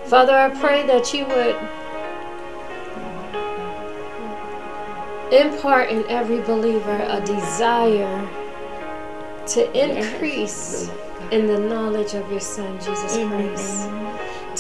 Father, 0.06 0.34
I 0.34 0.50
pray 0.60 0.86
that 0.86 1.12
you 1.12 1.26
would 1.26 1.56
impart 5.32 5.90
in 5.90 6.04
every 6.08 6.40
believer 6.40 6.98
a 7.08 7.20
desire 7.24 8.28
to 9.48 9.66
increase 9.78 10.86
Yes, 10.86 10.88
Lord 10.88 11.18
God. 11.20 11.32
in 11.32 11.46
the 11.48 11.58
knowledge 11.58 12.14
of 12.14 12.30
your 12.30 12.40
Son, 12.40 12.78
Jesus 12.78 13.16
Christ. 13.16 13.88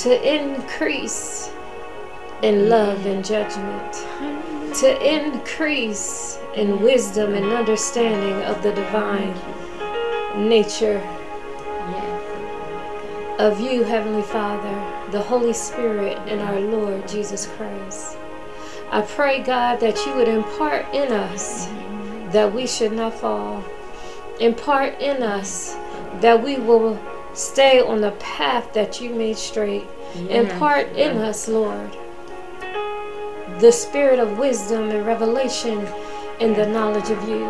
To 0.04 0.36
increase 0.36 1.50
in 2.42 2.68
love 2.68 3.06
and 3.06 3.24
judgment. 3.24 3.92
To 4.80 5.14
increase 5.16 6.37
in 6.54 6.80
wisdom 6.80 7.34
and 7.34 7.52
understanding 7.52 8.42
of 8.42 8.62
the 8.62 8.72
divine 8.72 9.34
nature 10.48 10.98
of 13.38 13.60
you, 13.60 13.84
Heavenly 13.84 14.22
Father, 14.22 15.10
the 15.12 15.20
Holy 15.20 15.52
Spirit, 15.52 16.18
and 16.26 16.40
our 16.40 16.58
Lord 16.60 17.06
Jesus 17.06 17.46
Christ. 17.46 18.16
I 18.90 19.02
pray, 19.02 19.42
God, 19.42 19.78
that 19.80 20.04
you 20.04 20.14
would 20.14 20.28
impart 20.28 20.92
in 20.92 21.12
us 21.12 21.66
that 22.32 22.52
we 22.52 22.66
should 22.66 22.92
not 22.92 23.14
fall. 23.14 23.64
Impart 24.40 25.00
in 25.00 25.22
us 25.22 25.76
that 26.20 26.42
we 26.42 26.56
will 26.56 26.98
stay 27.32 27.80
on 27.80 28.00
the 28.00 28.10
path 28.12 28.72
that 28.72 29.00
you 29.00 29.14
made 29.14 29.36
straight. 29.36 29.86
Impart 30.30 30.88
in 30.96 31.18
us, 31.18 31.48
Lord, 31.48 31.96
the 33.60 33.70
spirit 33.70 34.18
of 34.18 34.38
wisdom 34.38 34.90
and 34.90 35.06
revelation 35.06 35.86
in 36.40 36.54
the 36.54 36.66
knowledge 36.66 37.10
of 37.10 37.28
you. 37.28 37.48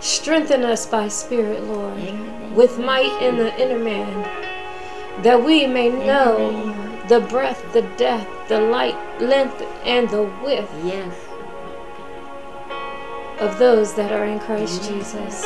Strengthen 0.00 0.64
us 0.64 0.86
by 0.86 1.08
spirit, 1.08 1.62
Lord, 1.64 1.98
with 2.54 2.78
might 2.78 3.22
in 3.22 3.36
the 3.36 3.58
inner 3.60 3.78
man, 3.78 5.22
that 5.22 5.42
we 5.42 5.66
may 5.66 5.88
know 5.88 6.74
the 7.08 7.20
breadth, 7.20 7.72
the 7.72 7.82
depth, 7.96 8.48
the 8.48 8.60
light, 8.60 8.96
length, 9.20 9.62
and 9.84 10.08
the 10.10 10.24
width 10.42 10.70
Yes. 10.84 11.14
of 13.40 13.58
those 13.58 13.94
that 13.94 14.12
are 14.12 14.24
in 14.24 14.38
Christ 14.40 14.88
Jesus. 14.88 15.42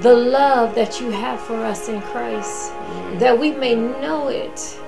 The 0.00 0.14
love 0.14 0.74
that 0.74 1.00
you 1.00 1.10
have 1.10 1.40
for 1.40 1.56
us 1.56 1.88
in 1.88 2.00
Christ, 2.00 2.72
that 3.18 3.38
we 3.38 3.50
may 3.50 3.74
know 3.74 4.28
it, 4.28 4.78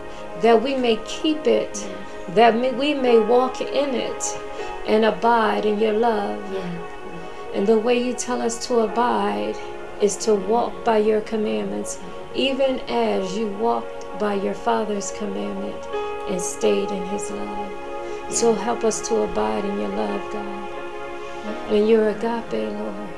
that 0.40 0.62
we 0.62 0.74
may 0.74 0.96
keep 1.04 1.46
it, 1.46 1.87
that 2.28 2.54
we 2.54 2.94
may 2.94 3.18
walk 3.18 3.61
in 3.61 3.94
it 3.94 4.38
and 4.86 5.04
abide 5.04 5.64
in 5.66 5.78
your 5.78 5.92
love. 5.92 6.42
And 7.54 7.66
the 7.66 7.78
way 7.78 8.02
you 8.02 8.14
tell 8.14 8.40
us 8.40 8.66
to 8.68 8.80
abide 8.80 9.56
is 10.00 10.16
to 10.16 10.34
walk 10.34 10.84
by 10.84 10.98
your 10.98 11.20
commandments, 11.22 11.98
even 12.34 12.80
as 12.88 13.36
you 13.36 13.48
walked 13.48 14.06
by 14.18 14.34
your 14.34 14.54
Father's 14.54 15.10
commandment 15.12 15.86
and 16.28 16.40
stayed 16.40 16.90
in 16.90 17.06
his 17.06 17.30
love. 17.30 17.72
So 18.30 18.54
help 18.54 18.84
us 18.84 19.06
to 19.08 19.22
abide 19.22 19.64
in 19.64 19.78
your 19.78 19.88
love, 19.88 20.32
God. 20.32 20.70
And 21.70 21.88
your 21.88 22.10
agape, 22.10 22.52
Lord. 22.78 23.08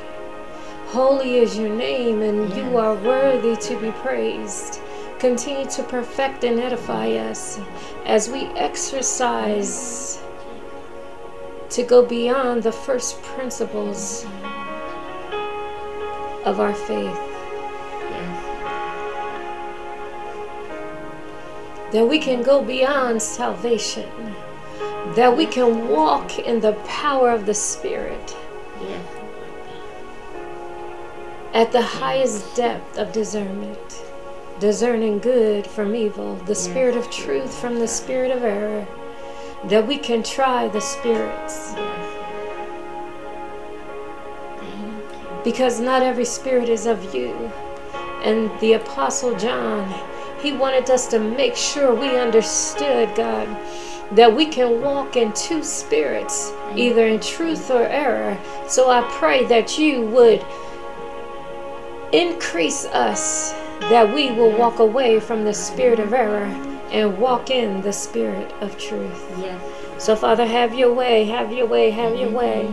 Holy 0.86 1.36
is 1.36 1.58
your 1.58 1.74
name, 1.74 2.22
and 2.22 2.54
you 2.54 2.76
are 2.76 2.94
worthy 2.94 3.56
to 3.56 3.80
be 3.80 3.90
praised. 3.92 4.80
Continue 5.18 5.66
to 5.70 5.82
perfect 5.82 6.44
and 6.44 6.58
edify 6.58 7.08
us 7.12 7.60
as 8.04 8.28
we 8.28 8.46
exercise 8.56 10.21
to 11.72 11.82
go 11.82 12.04
beyond 12.04 12.62
the 12.62 12.72
first 12.72 13.22
principles 13.22 14.24
of 16.44 16.60
our 16.60 16.74
faith. 16.74 17.18
That 21.92 22.06
we 22.08 22.18
can 22.18 22.42
go 22.42 22.62
beyond 22.62 23.20
salvation. 23.22 24.08
That 25.16 25.36
we 25.36 25.46
can 25.46 25.88
walk 25.88 26.38
in 26.38 26.60
the 26.60 26.72
power 26.84 27.30
of 27.30 27.46
the 27.46 27.54
Spirit 27.54 28.36
at 31.54 31.70
the 31.70 31.82
highest 31.82 32.54
depth 32.56 32.98
of 32.98 33.12
discernment. 33.12 34.02
Discerning 34.58 35.18
good 35.18 35.66
from 35.66 35.94
evil, 35.94 36.36
the 36.36 36.54
spirit 36.54 36.96
of 36.96 37.10
truth 37.10 37.54
from 37.58 37.78
the 37.78 37.88
spirit 37.88 38.30
of 38.30 38.42
error. 38.42 38.86
That 39.68 39.86
we 39.86 39.96
can 39.96 40.22
try 40.22 40.68
the 40.68 40.80
spirits. 40.80 41.74
because 45.44 45.80
not 45.80 46.02
every 46.02 46.24
spirit 46.24 46.68
is 46.68 46.86
of 46.86 47.14
you. 47.14 47.50
And 48.22 48.50
the 48.60 48.74
Apostle 48.74 49.36
John, 49.36 49.92
he 50.40 50.52
wanted 50.52 50.88
us 50.90 51.08
to 51.08 51.18
make 51.18 51.56
sure 51.56 51.94
we 51.94 52.18
understood, 52.18 53.14
God, 53.16 53.48
that 54.12 54.34
we 54.34 54.46
can 54.46 54.80
walk 54.80 55.16
in 55.16 55.32
two 55.32 55.62
spirits, 55.62 56.52
either 56.76 57.06
in 57.06 57.20
truth 57.20 57.70
or 57.70 57.82
error. 57.82 58.38
So 58.68 58.90
I 58.90 59.02
pray 59.12 59.44
that 59.46 59.78
you 59.78 60.02
would 60.02 60.44
increase 62.12 62.84
us, 62.86 63.52
that 63.80 64.12
we 64.14 64.30
will 64.32 64.56
walk 64.56 64.78
away 64.78 65.18
from 65.18 65.44
the 65.44 65.54
spirit 65.54 65.98
of 65.98 66.12
error 66.12 66.71
and 66.92 67.18
walk 67.18 67.50
in 67.50 67.80
the 67.80 67.92
spirit 67.92 68.52
of 68.60 68.78
truth. 68.78 69.24
Yes. 69.38 69.60
So, 69.98 70.14
Father, 70.14 70.46
have 70.46 70.74
your 70.74 70.92
way, 70.92 71.24
have 71.24 71.50
your 71.50 71.66
way, 71.66 71.90
have 71.90 72.14
your 72.16 72.30
way. 72.30 72.68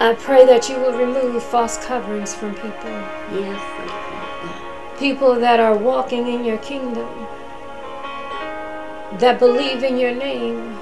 I 0.00 0.14
pray 0.14 0.46
that 0.46 0.68
you 0.68 0.76
will 0.76 0.98
remove 0.98 1.42
false 1.44 1.76
coverings 1.84 2.34
from 2.34 2.54
people. 2.54 2.90
Yes. 3.30 4.98
People 4.98 5.34
that 5.36 5.60
are 5.60 5.76
walking 5.76 6.26
in 6.26 6.44
your 6.44 6.58
kingdom, 6.58 7.08
that 9.18 9.38
believe 9.38 9.84
in 9.84 9.98
your 9.98 10.14
name. 10.14 10.78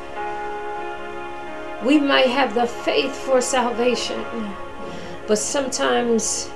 We 1.84 1.98
might 1.98 2.28
have 2.28 2.54
the 2.54 2.66
faith 2.66 3.14
for 3.14 3.40
salvation, 3.40 4.24
but 5.26 5.38
sometimes 5.38 6.50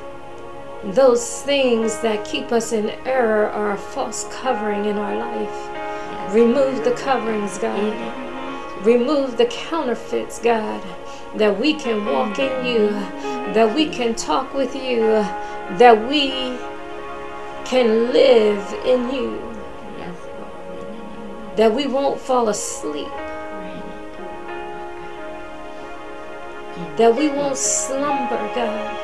those 0.93 1.43
things 1.43 1.99
that 2.01 2.25
keep 2.25 2.53
us 2.53 2.73
in 2.73 2.91
error 3.07 3.49
are 3.49 3.73
a 3.73 3.77
false 3.77 4.27
covering 4.31 4.85
in 4.85 4.99
our 4.99 5.17
life. 5.17 6.35
Remove 6.35 6.85
the 6.85 6.93
coverings, 6.93 7.59
God. 7.59 8.85
Remove 8.85 9.37
the 9.37 9.47
counterfeits, 9.47 10.39
God, 10.39 10.83
that 11.37 11.59
we 11.59 11.75
can 11.75 12.05
walk 12.05 12.39
in 12.39 12.67
you, 12.67 12.89
that 13.55 13.75
we 13.75 13.89
can 13.89 14.15
talk 14.15 14.53
with 14.53 14.75
you, 14.75 15.01
that 15.79 16.09
we 16.09 16.59
can 17.65 18.13
live 18.13 18.73
in 18.85 19.15
you, 19.15 19.41
Yes, 19.99 20.17
that 21.57 21.73
we 21.73 21.87
won't 21.87 22.21
fall 22.21 22.49
asleep 22.51 23.09
that 26.97 27.15
we 27.17 27.29
won't 27.29 27.57
slumber, 27.57 28.37
God, 28.55 28.57
Yes. 28.57 29.04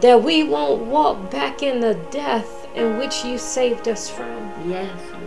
That 0.00 0.22
we 0.22 0.42
won't 0.44 0.82
walk 0.86 1.30
back 1.30 1.62
in 1.62 1.80
the 1.80 1.94
death 2.10 2.66
in 2.74 2.98
which 2.98 3.24
you 3.24 3.36
saved 3.38 3.88
us 3.88 4.08
from, 4.08 4.50
Yes, 4.66 4.88
Lord. 5.12 5.24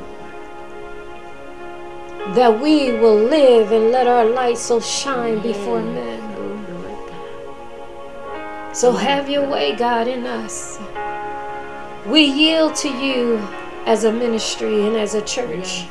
that 2.35 2.59
we 2.61 2.93
will 2.93 3.15
live 3.17 3.71
and 3.71 3.91
let 3.91 4.07
our 4.07 4.25
light 4.25 4.57
so 4.57 4.79
shine 4.79 5.39
before 5.41 5.81
Yes, 5.81 5.93
men. 5.95 6.19
Oh. 6.37 6.49
So 8.73 8.91
have 8.93 9.29
your 9.29 9.47
way, 9.47 9.75
God, 9.75 10.07
in 10.07 10.25
us. 10.25 10.79
We 12.07 12.21
yield 12.23 12.75
to 12.77 12.89
you 12.89 13.37
as 13.85 14.03
a 14.03 14.11
ministry 14.11 14.85
and 14.87 14.95
as 14.97 15.13
a 15.13 15.21
church. 15.21 15.83
Yes, 15.83 15.87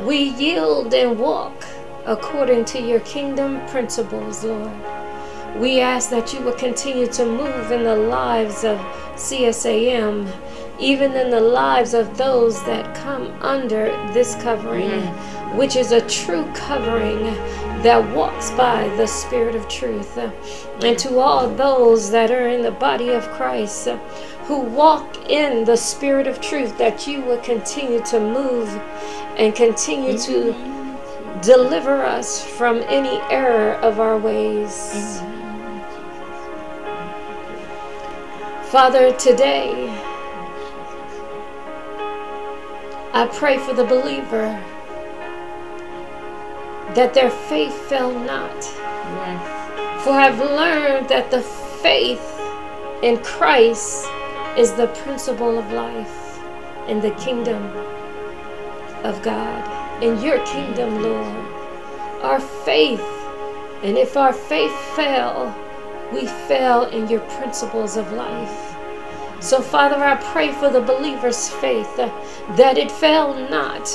We 0.00 0.18
yield 0.18 0.92
and 0.94 1.18
walk 1.18 1.64
according 2.04 2.64
to 2.66 2.80
your 2.82 3.00
kingdom 3.00 3.60
principles, 3.68 4.44
Lord. 4.44 4.70
We 5.56 5.80
ask 5.80 6.10
that 6.10 6.32
you 6.32 6.40
will 6.40 6.54
continue 6.54 7.06
to 7.08 7.24
move 7.26 7.70
in 7.70 7.84
the 7.84 7.96
lives 7.96 8.64
of 8.64 8.78
CSAM, 9.16 10.26
even 10.80 11.12
in 11.12 11.30
the 11.30 11.40
lives 11.40 11.94
of 11.94 12.16
those 12.16 12.62
that 12.64 12.94
come 12.96 13.32
under 13.42 13.86
this 14.12 14.34
covering, 14.36 14.90
Yes. 14.90 15.56
which 15.56 15.76
is 15.76 15.92
a 15.92 16.00
true 16.08 16.44
covering 16.54 17.24
that 17.82 18.14
walks 18.16 18.50
by 18.52 18.88
the 18.96 19.06
Spirit 19.06 19.54
of 19.54 19.68
truth. 19.68 20.18
And 20.82 20.98
to 20.98 21.18
all 21.18 21.48
those 21.48 22.10
that 22.10 22.30
are 22.30 22.48
in 22.48 22.62
the 22.62 22.70
body 22.70 23.10
of 23.10 23.28
Christ 23.32 23.88
who 24.46 24.58
walk 24.60 25.28
in 25.30 25.64
the 25.64 25.76
Spirit 25.76 26.26
of 26.26 26.40
truth, 26.40 26.76
that 26.78 27.06
you 27.06 27.20
will 27.20 27.38
continue 27.38 28.00
to 28.06 28.18
move 28.18 28.68
and 29.36 29.54
continue 29.54 30.10
In 30.10 30.16
the 30.16 30.22
to 30.22 30.32
name 30.52 30.96
of 30.96 31.36
Jesus. 31.36 31.46
deliver 31.46 32.04
us 32.04 32.42
from 32.44 32.82
any 32.88 33.20
error 33.30 33.74
of 33.74 34.00
our 34.00 34.16
ways. 34.18 35.20
the 35.20 35.31
Father, 38.72 39.12
today 39.18 39.90
I 43.12 43.28
pray 43.30 43.58
for 43.58 43.74
the 43.74 43.84
believer 43.84 44.48
that 46.94 47.12
their 47.12 47.28
faith 47.28 47.74
fail 47.90 48.18
not. 48.18 48.56
Yes. 48.56 50.04
For 50.04 50.12
I've 50.12 50.38
learned 50.38 51.10
that 51.10 51.30
the 51.30 51.42
faith 51.82 52.26
in 53.02 53.18
Christ 53.22 54.08
is 54.56 54.72
the 54.72 54.86
principle 55.04 55.58
of 55.58 55.70
life 55.72 56.40
in 56.88 57.02
the 57.02 57.10
kingdom 57.16 57.62
of 59.04 59.20
God. 59.20 60.02
In 60.02 60.18
your 60.22 60.42
kingdom, 60.46 61.02
Lord. 61.02 61.36
Our 62.22 62.40
faith, 62.40 63.04
and 63.82 63.98
if 63.98 64.16
our 64.16 64.32
faith 64.32 64.74
fail, 64.96 65.54
we 66.12 66.26
fail 66.26 66.84
in 66.84 67.08
your 67.08 67.20
principles 67.20 67.96
of 67.96 68.12
life. 68.12 68.72
So, 69.40 69.60
Father, 69.60 69.96
I 69.96 70.16
pray 70.32 70.52
for 70.52 70.70
the 70.70 70.80
believer's 70.80 71.48
faith 71.48 71.98
uh, 71.98 72.08
that 72.56 72.78
it 72.78 72.92
fail 72.92 73.34
not. 73.50 73.88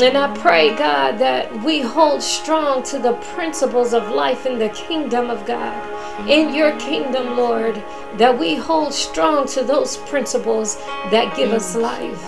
And 0.00 0.16
I 0.16 0.34
pray, 0.38 0.74
God, 0.74 1.18
that 1.18 1.62
we 1.62 1.80
hold 1.80 2.22
strong 2.22 2.82
to 2.84 2.98
the 2.98 3.12
principles 3.34 3.92
of 3.92 4.08
life 4.08 4.46
in 4.46 4.58
the 4.58 4.70
kingdom 4.70 5.28
of 5.28 5.44
God. 5.46 6.28
In 6.28 6.54
your 6.54 6.78
kingdom, 6.78 7.36
Lord, 7.36 7.82
that 8.16 8.38
we 8.38 8.54
hold 8.54 8.94
strong 8.94 9.46
to 9.48 9.62
those 9.62 9.98
principles 9.98 10.76
that 11.10 11.36
give 11.36 11.52
us 11.52 11.76
life 11.76 12.22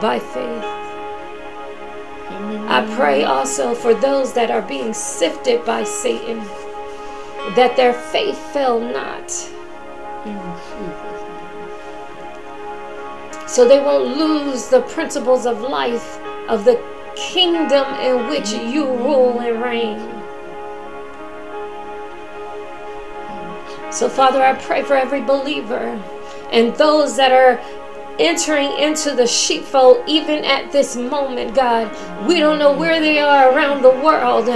by 0.00 0.18
faith. 0.18 0.64
I 2.66 2.94
pray 2.96 3.24
also 3.24 3.74
for 3.74 3.94
those 3.94 4.32
that 4.32 4.50
are 4.50 4.62
being 4.62 4.94
sifted 4.94 5.64
by 5.64 5.84
Satan, 5.84 6.40
that 7.54 7.76
their 7.76 7.92
faith 7.92 8.38
fail 8.52 8.80
not, 8.80 9.30
so 13.46 13.68
they 13.68 13.78
won't 13.78 14.16
lose 14.16 14.68
the 14.68 14.80
principles 14.82 15.46
of 15.46 15.60
life 15.60 16.18
of 16.48 16.64
the 16.64 16.82
kingdom 17.14 17.86
in 18.00 18.28
which 18.28 18.52
you 18.52 18.86
rule 18.86 19.38
and 19.40 19.62
reign. 19.62 19.98
So, 23.92 24.08
Father, 24.08 24.42
I 24.42 24.54
pray 24.54 24.82
for 24.82 24.94
every 24.94 25.20
believer 25.20 26.02
and 26.50 26.74
those 26.74 27.16
that 27.16 27.30
are 27.30 27.60
entering 28.18 28.78
into 28.78 29.14
the 29.14 29.26
sheepfold 29.26 30.02
even 30.06 30.44
at 30.44 30.70
this 30.70 30.96
moment, 30.96 31.54
God. 31.54 31.90
We 32.26 32.38
don't 32.38 32.58
know 32.58 32.76
where 32.76 33.00
they 33.00 33.18
are 33.18 33.52
around 33.52 33.82
the 33.82 33.90
world, 33.90 34.46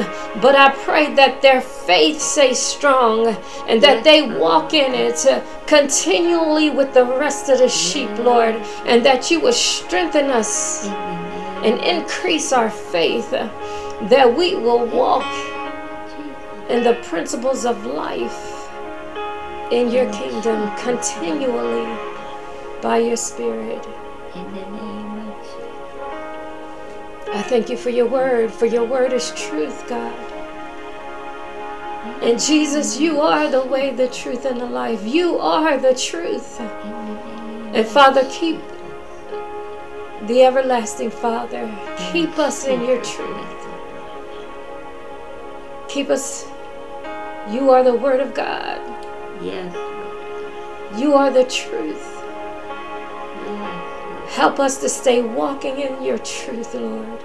but 0.40 0.54
I 0.54 0.72
pray 0.84 1.14
that 1.14 1.42
their 1.42 1.60
faith 1.60 2.20
stays 2.20 2.58
strong 2.58 3.36
and 3.66 3.82
that 3.82 4.04
they 4.04 4.22
walk 4.22 4.74
in 4.74 4.94
it 4.94 5.26
continually 5.66 6.70
with 6.70 6.94
the 6.94 7.04
rest 7.04 7.48
of 7.48 7.58
the 7.58 7.68
sheep, 7.68 8.10
Lord, 8.18 8.54
and 8.86 9.04
that 9.04 9.30
you 9.30 9.40
will 9.40 9.52
strengthen 9.52 10.26
us 10.26 10.86
and 10.86 11.80
increase 11.80 12.52
our 12.52 12.70
faith, 12.70 13.30
that 13.30 14.34
we 14.36 14.54
will 14.54 14.86
walk 14.86 15.26
in 16.70 16.84
the 16.84 16.94
principles 17.02 17.64
of 17.64 17.84
life 17.86 18.54
in 19.72 19.90
your 19.90 20.10
kingdom 20.12 20.74
continually 20.76 22.17
by 22.82 22.98
your 22.98 23.16
spirit. 23.16 23.86
In 24.34 24.44
the 24.54 24.70
name 24.70 25.28
of 25.28 25.36
Jesus. 25.42 25.68
I 27.34 27.42
thank 27.42 27.68
you 27.70 27.76
for 27.76 27.90
your 27.90 28.06
word, 28.06 28.52
for 28.52 28.66
your 28.66 28.84
word 28.84 29.12
is 29.12 29.32
truth, 29.36 29.88
God. 29.88 30.14
And 32.22 32.40
Jesus, 32.40 32.98
you 32.98 33.20
are 33.20 33.50
the 33.50 33.62
way, 33.62 33.90
the 33.90 34.08
truth, 34.08 34.44
and 34.44 34.60
the 34.60 34.66
life. 34.66 35.04
You 35.04 35.38
are 35.38 35.78
the 35.78 35.94
truth. 35.94 36.60
In 36.60 36.66
the 36.66 36.84
name 36.84 37.74
And 37.74 37.86
Father, 37.86 38.26
keep 38.30 38.60
the 40.22 40.42
everlasting 40.42 41.10
Father, 41.10 41.70
keep 42.12 42.38
us 42.38 42.66
in 42.66 42.82
your 42.82 43.02
truth. 43.02 43.66
Keep 45.88 46.10
us. 46.10 46.46
You 47.50 47.70
are 47.70 47.82
the 47.82 47.94
word 47.94 48.20
of 48.20 48.34
God. 48.34 48.80
Yes, 49.42 49.74
You 50.98 51.14
are 51.14 51.30
the 51.30 51.44
truth. 51.44 52.17
Help 54.28 54.60
us 54.60 54.78
to 54.80 54.88
stay 54.88 55.22
walking 55.22 55.80
in 55.80 56.02
your 56.02 56.18
truth, 56.18 56.74
Lord, 56.74 57.08
Lord. 57.08 57.24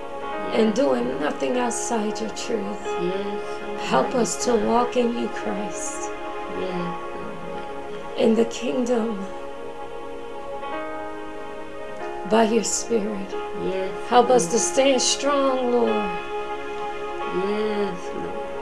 and 0.56 0.74
doing 0.74 1.20
nothing 1.20 1.58
outside 1.58 2.20
your 2.20 2.30
truth. 2.32 2.82
Help 3.82 4.16
us 4.16 4.44
to 4.46 4.56
walk 4.56 4.98
in 4.98 5.18
you, 5.18 5.28
Christ, 5.30 6.10
in 8.18 8.36
the 8.36 8.46
kingdom 8.46 9.26
by 12.30 12.44
your 12.46 12.64
Spirit. 12.64 13.30
Yes. 13.64 14.10
Help 14.10 14.30
us 14.30 14.48
to 14.48 14.60
stand 14.60 15.02
strong, 15.02 15.72
Lord. 15.72 16.12
Yes, 17.36 18.00
Lord. 18.16 18.60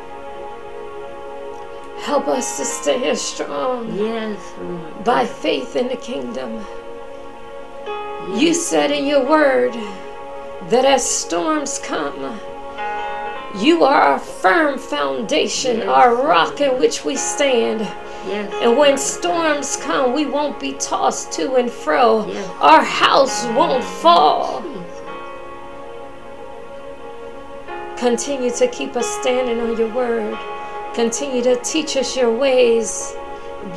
Help 2.00 2.28
us 2.28 2.58
to 2.58 2.66
stand 2.66 3.18
strong 3.18 3.94
Yes, 3.98 4.40
Lord. 4.60 5.04
by 5.04 5.26
faith 5.26 5.76
in 5.76 5.88
the 5.88 5.98
kingdom. 5.98 6.66
You 8.30 8.54
said 8.54 8.92
in 8.92 9.06
your 9.06 9.26
word 9.26 9.74
that 10.70 10.86
as 10.86 11.04
storms 11.08 11.80
come, 11.80 12.40
you 13.60 13.84
are 13.84 14.02
our 14.02 14.20
firm 14.20 14.80
foundation, 14.80 15.80
Yes. 15.80 15.88
our 15.88 16.16
rock 16.16 16.62
in 16.62 16.80
which 16.80 17.04
we 17.04 17.16
stand. 17.18 17.82
Yes. 18.28 18.54
And 18.62 18.78
when 18.78 18.98
storms 18.98 19.76
come, 19.78 20.14
we 20.14 20.26
won't 20.26 20.60
be 20.60 20.74
tossed 20.74 21.32
to 21.34 21.56
and 21.56 21.70
fro. 21.70 22.26
Yes. 22.28 22.50
Our 22.62 22.84
house 22.84 23.46
won't 23.48 23.84
fall. 23.84 24.64
Continue 27.98 28.52
to 28.52 28.68
keep 28.68 28.96
us 28.96 29.08
standing 29.20 29.60
on 29.60 29.78
your 29.78 29.90
word. 29.94 30.38
Continue 30.94 31.42
to 31.44 31.56
teach 31.64 31.98
us 31.98 32.16
your 32.16 32.32
ways 32.36 33.14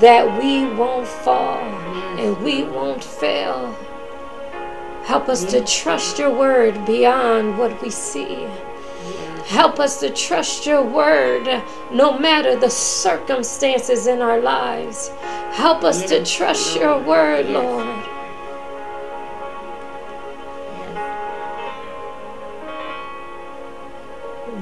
that 0.01 0.39
we 0.41 0.67
won't 0.75 1.07
fall 1.07 1.59
and 2.19 2.37
we 2.43 2.63
won't 2.65 3.03
fail. 3.05 3.77
Help 5.05 5.29
us 5.29 5.45
to 5.45 5.63
trust 5.65 6.19
your 6.19 6.31
word 6.31 6.87
beyond 6.87 7.59
what 7.59 7.81
we 7.83 7.91
see. 7.91 8.49
Help 9.45 9.79
us 9.79 10.01
to 10.01 10.09
trust 10.09 10.65
your 10.65 10.83
word 10.83 11.63
no 11.93 12.19
matter 12.19 12.57
the 12.57 12.71
circumstances 12.71 14.07
in 14.07 14.23
our 14.23 14.41
lives. 14.41 15.11
Help 15.53 15.85
us 15.85 16.05
to 16.09 16.25
trust 16.25 16.75
your 16.77 16.99
word, 16.99 17.47
Lord. 17.47 18.03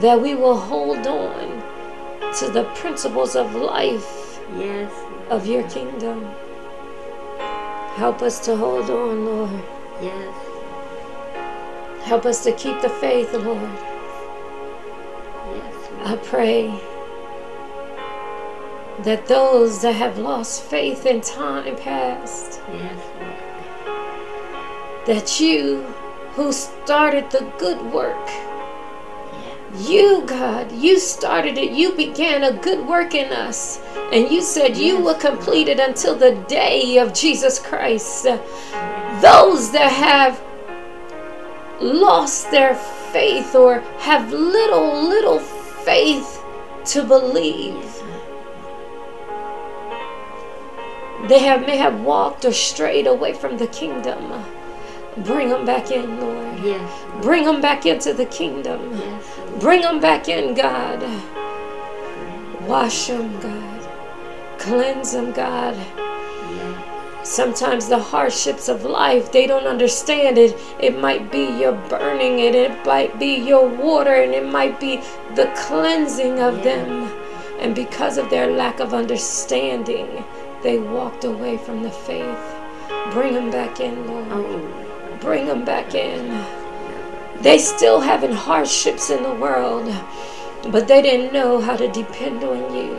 That 0.00 0.20
we 0.20 0.34
will 0.34 0.58
hold 0.58 1.06
on 1.06 1.62
to 2.40 2.48
the 2.50 2.64
principles 2.74 3.36
of 3.36 3.54
life 3.54 4.40
Yes. 4.58 4.90
of 5.30 5.46
your 5.46 5.62
kingdom. 5.68 6.28
Help 7.94 8.22
us 8.22 8.40
to 8.40 8.56
hold 8.56 8.90
on, 8.90 9.24
Lord. 9.24 9.62
Yes. 10.02 10.34
Help 12.02 12.26
us 12.26 12.42
to 12.44 12.52
keep 12.52 12.80
the 12.82 12.88
faith, 12.88 13.32
Lord. 13.32 13.70
Yes. 15.54 15.74
I 16.04 16.16
pray 16.16 16.80
that 19.04 19.26
those 19.26 19.80
that 19.82 19.92
have 19.94 20.18
lost 20.18 20.62
faith 20.64 21.06
in 21.06 21.20
time 21.20 21.76
past, 21.76 22.60
Yes, 22.72 22.98
Lord. 23.20 25.06
that 25.06 25.40
you 25.40 25.82
who 26.34 26.52
started 26.52 27.30
the 27.30 27.44
good 27.58 27.80
work, 27.92 28.26
Yes. 28.26 29.88
you, 29.88 30.22
God, 30.26 30.72
you 30.72 30.98
started 30.98 31.56
it. 31.58 31.70
You 31.72 31.92
began 31.92 32.42
a 32.44 32.52
good 32.52 32.86
work 32.86 33.14
in 33.14 33.32
us. 33.32 33.80
And 34.12 34.30
you 34.30 34.42
said 34.42 34.76
you 34.76 34.98
will 34.98 35.14
complete 35.14 35.68
it 35.68 35.80
until 35.80 36.14
the 36.14 36.32
day 36.48 36.98
of 36.98 37.14
Jesus 37.14 37.58
Christ. 37.58 38.26
Those 39.22 39.70
that 39.70 39.92
have 39.92 40.42
lost 41.80 42.50
their 42.50 42.74
faith 42.74 43.54
or 43.54 43.78
have 44.00 44.32
little, 44.32 45.00
little 45.00 45.38
faith 45.38 46.42
to 46.86 47.04
believe, 47.04 48.02
they 51.28 51.38
have 51.38 51.64
may 51.64 51.76
have 51.76 52.00
walked 52.00 52.44
or 52.44 52.52
strayed 52.52 53.06
away 53.06 53.32
from 53.32 53.58
the 53.58 53.68
kingdom. 53.68 54.44
Bring 55.18 55.50
them 55.50 55.64
back 55.64 55.92
in, 55.92 56.20
Lord. 56.20 56.58
Yes, 56.58 57.04
Lord. 57.10 57.22
Bring 57.22 57.44
them 57.44 57.60
back 57.60 57.86
into 57.86 58.12
the 58.12 58.26
kingdom. 58.26 58.90
Yes, 58.98 59.40
Bring 59.60 59.82
them 59.82 60.00
back 60.00 60.28
in, 60.28 60.54
God. 60.54 61.00
Wash 62.62 63.06
them, 63.06 63.38
God. 63.38 63.88
Cleanse 64.58 65.12
them, 65.12 65.30
God. 65.30 65.76
Sometimes 67.24 67.86
the 67.88 67.98
hardships 67.98 68.68
of 68.68 68.84
life, 68.84 69.30
they 69.30 69.46
don't 69.46 69.66
understand 69.66 70.38
it. 70.38 70.58
It 70.80 70.98
might 70.98 71.30
be 71.30 71.44
your 71.44 71.72
burning 71.72 72.40
it, 72.40 72.54
it 72.54 72.84
might 72.84 73.18
be 73.18 73.36
your 73.36 73.68
water, 73.68 74.14
and 74.14 74.34
it 74.34 74.46
might 74.46 74.80
be 74.80 75.00
the 75.36 75.46
cleansing 75.54 76.40
of 76.40 76.58
Yeah. 76.58 76.64
them. 76.64 77.12
And 77.60 77.74
because 77.76 78.18
of 78.18 78.28
their 78.28 78.48
lack 78.48 78.80
of 78.80 78.92
understanding, 78.92 80.24
they 80.62 80.78
walked 80.78 81.24
away 81.24 81.58
from 81.58 81.82
the 81.84 81.90
faith. 81.90 82.42
Bring 83.12 83.34
them 83.34 83.50
back 83.50 83.80
in, 83.80 84.06
Lord. 84.08 84.26
Oh, 84.32 84.60
Bring 85.20 85.46
them 85.46 85.64
back 85.64 85.94
in. 85.94 86.44
They 87.40 87.58
still 87.58 88.00
having 88.00 88.32
hardships 88.32 89.10
in 89.10 89.22
the 89.22 89.34
world, 89.34 89.92
but 90.68 90.88
they 90.88 91.00
didn't 91.02 91.32
know 91.32 91.60
how 91.60 91.76
to 91.76 91.86
depend 91.86 92.42
on 92.42 92.74
you. 92.74 92.96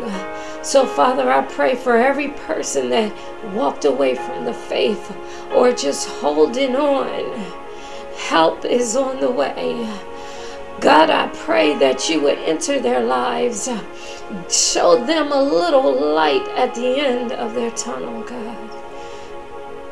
So, 0.64 0.86
Father, 0.86 1.30
I 1.30 1.42
pray 1.42 1.76
for 1.76 1.98
every 1.98 2.30
person 2.30 2.90
that 2.90 3.14
walked 3.54 3.84
away 3.84 4.16
from 4.16 4.46
the 4.46 4.54
faith 4.54 5.14
or 5.54 5.74
just 5.74 6.08
holding 6.08 6.76
on. 6.78 7.54
Help 8.18 8.64
is 8.64 8.96
on 8.96 9.20
the 9.20 9.30
way. 9.30 9.86
God, 10.80 11.10
I 11.10 11.28
pray 11.28 11.78
that 11.80 12.10
you 12.10 12.22
would 12.22 12.38
enter 12.40 12.80
their 12.80 13.02
lives. 13.02 13.70
Show 14.50 15.06
them 15.06 15.34
a 15.34 15.44
little 15.44 16.14
light 16.14 16.48
at 16.56 16.74
the 16.76 16.98
end 16.98 17.34
of 17.34 17.54
their 17.56 17.72
tunnel, 17.72 18.24
God. 18.24 18.70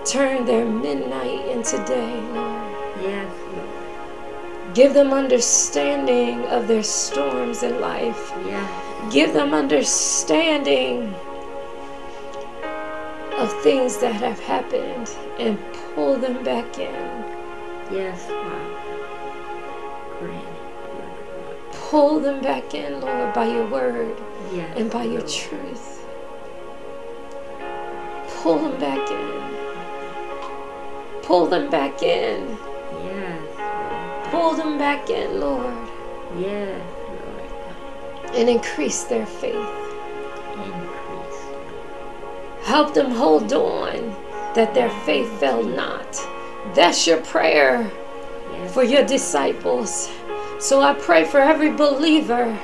Turn 0.06 0.46
their 0.46 0.66
midnight 0.66 1.48
into 1.48 1.78
day, 1.86 2.16
Lord. 2.34 2.76
yes, 3.02 3.34
Lord. 3.54 4.74
Give 4.74 4.94
them 4.94 5.12
understanding 5.12 6.46
of 6.46 6.68
their 6.68 6.84
storms 6.84 7.62
in 7.62 7.82
life. 7.82 8.32
Yes, 8.46 8.91
Give 9.10 9.34
them 9.34 9.54
understanding 9.54 11.14
of 13.38 13.52
things 13.64 13.98
that 13.98 14.14
have 14.14 14.40
happened 14.40 15.10
and 15.40 15.58
pull 15.96 16.16
them 16.18 16.44
back 16.44 16.78
in. 16.78 16.94
yes, 17.92 18.30
it, 18.30 18.34
Lord. 18.34 18.82
Pull 21.72 22.20
them 22.20 22.42
back 22.42 22.74
in, 22.74 23.02
Lord, 23.02 23.34
by 23.34 23.48
your 23.48 23.68
word 23.68 24.16
Yes, 24.54 24.78
and 24.78 24.90
by 24.90 25.04
your 25.04 25.24
truth. 25.24 26.06
Pull 28.38 28.60
them 28.60 28.80
back 28.80 29.12
in. 29.12 29.42
Pull 31.24 31.48
them 31.48 31.70
back 31.70 32.02
in. 32.02 32.58
Yes, 33.04 33.42
Lord. 33.58 34.26
Pull 34.32 34.54
them 34.54 34.78
back 34.78 35.10
in, 35.10 35.40
Lord. 35.40 35.90
Yes. 36.38 36.82
And 38.36 38.50
increase 38.50 39.04
their 39.04 39.26
faith. 39.26 39.56
Increase. 40.56 41.40
Help 42.64 42.94
them 42.94 43.12
hold 43.12 43.52
on 43.54 44.16
that 44.56 44.74
their 44.74 44.90
faith 45.06 45.32
fail 45.40 45.64
not. 45.64 46.14
That's 46.76 47.08
your 47.08 47.22
prayer 47.22 47.90
Yes, 48.54 48.74
for 48.74 48.84
your 48.84 49.04
disciples. 49.06 50.10
So 50.60 50.82
I 50.82 50.94
pray 50.94 51.24
for 51.26 51.40
every 51.40 51.72
believer, 51.72 52.58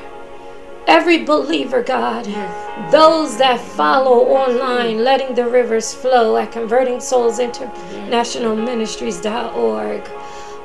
every 0.85 1.23
believer, 1.23 1.81
God. 1.81 2.27
yes, 2.27 2.91
Those 2.91 3.37
that 3.37 3.59
follow 3.59 4.19
online, 4.27 5.03
letting 5.03 5.33
the 5.33 5.47
rivers 5.47 5.93
flow 5.93 6.35
at 6.37 6.51
Converting 6.51 6.99
Souls 6.99 7.39
International 7.39 8.55
Ministries.org 8.55 10.07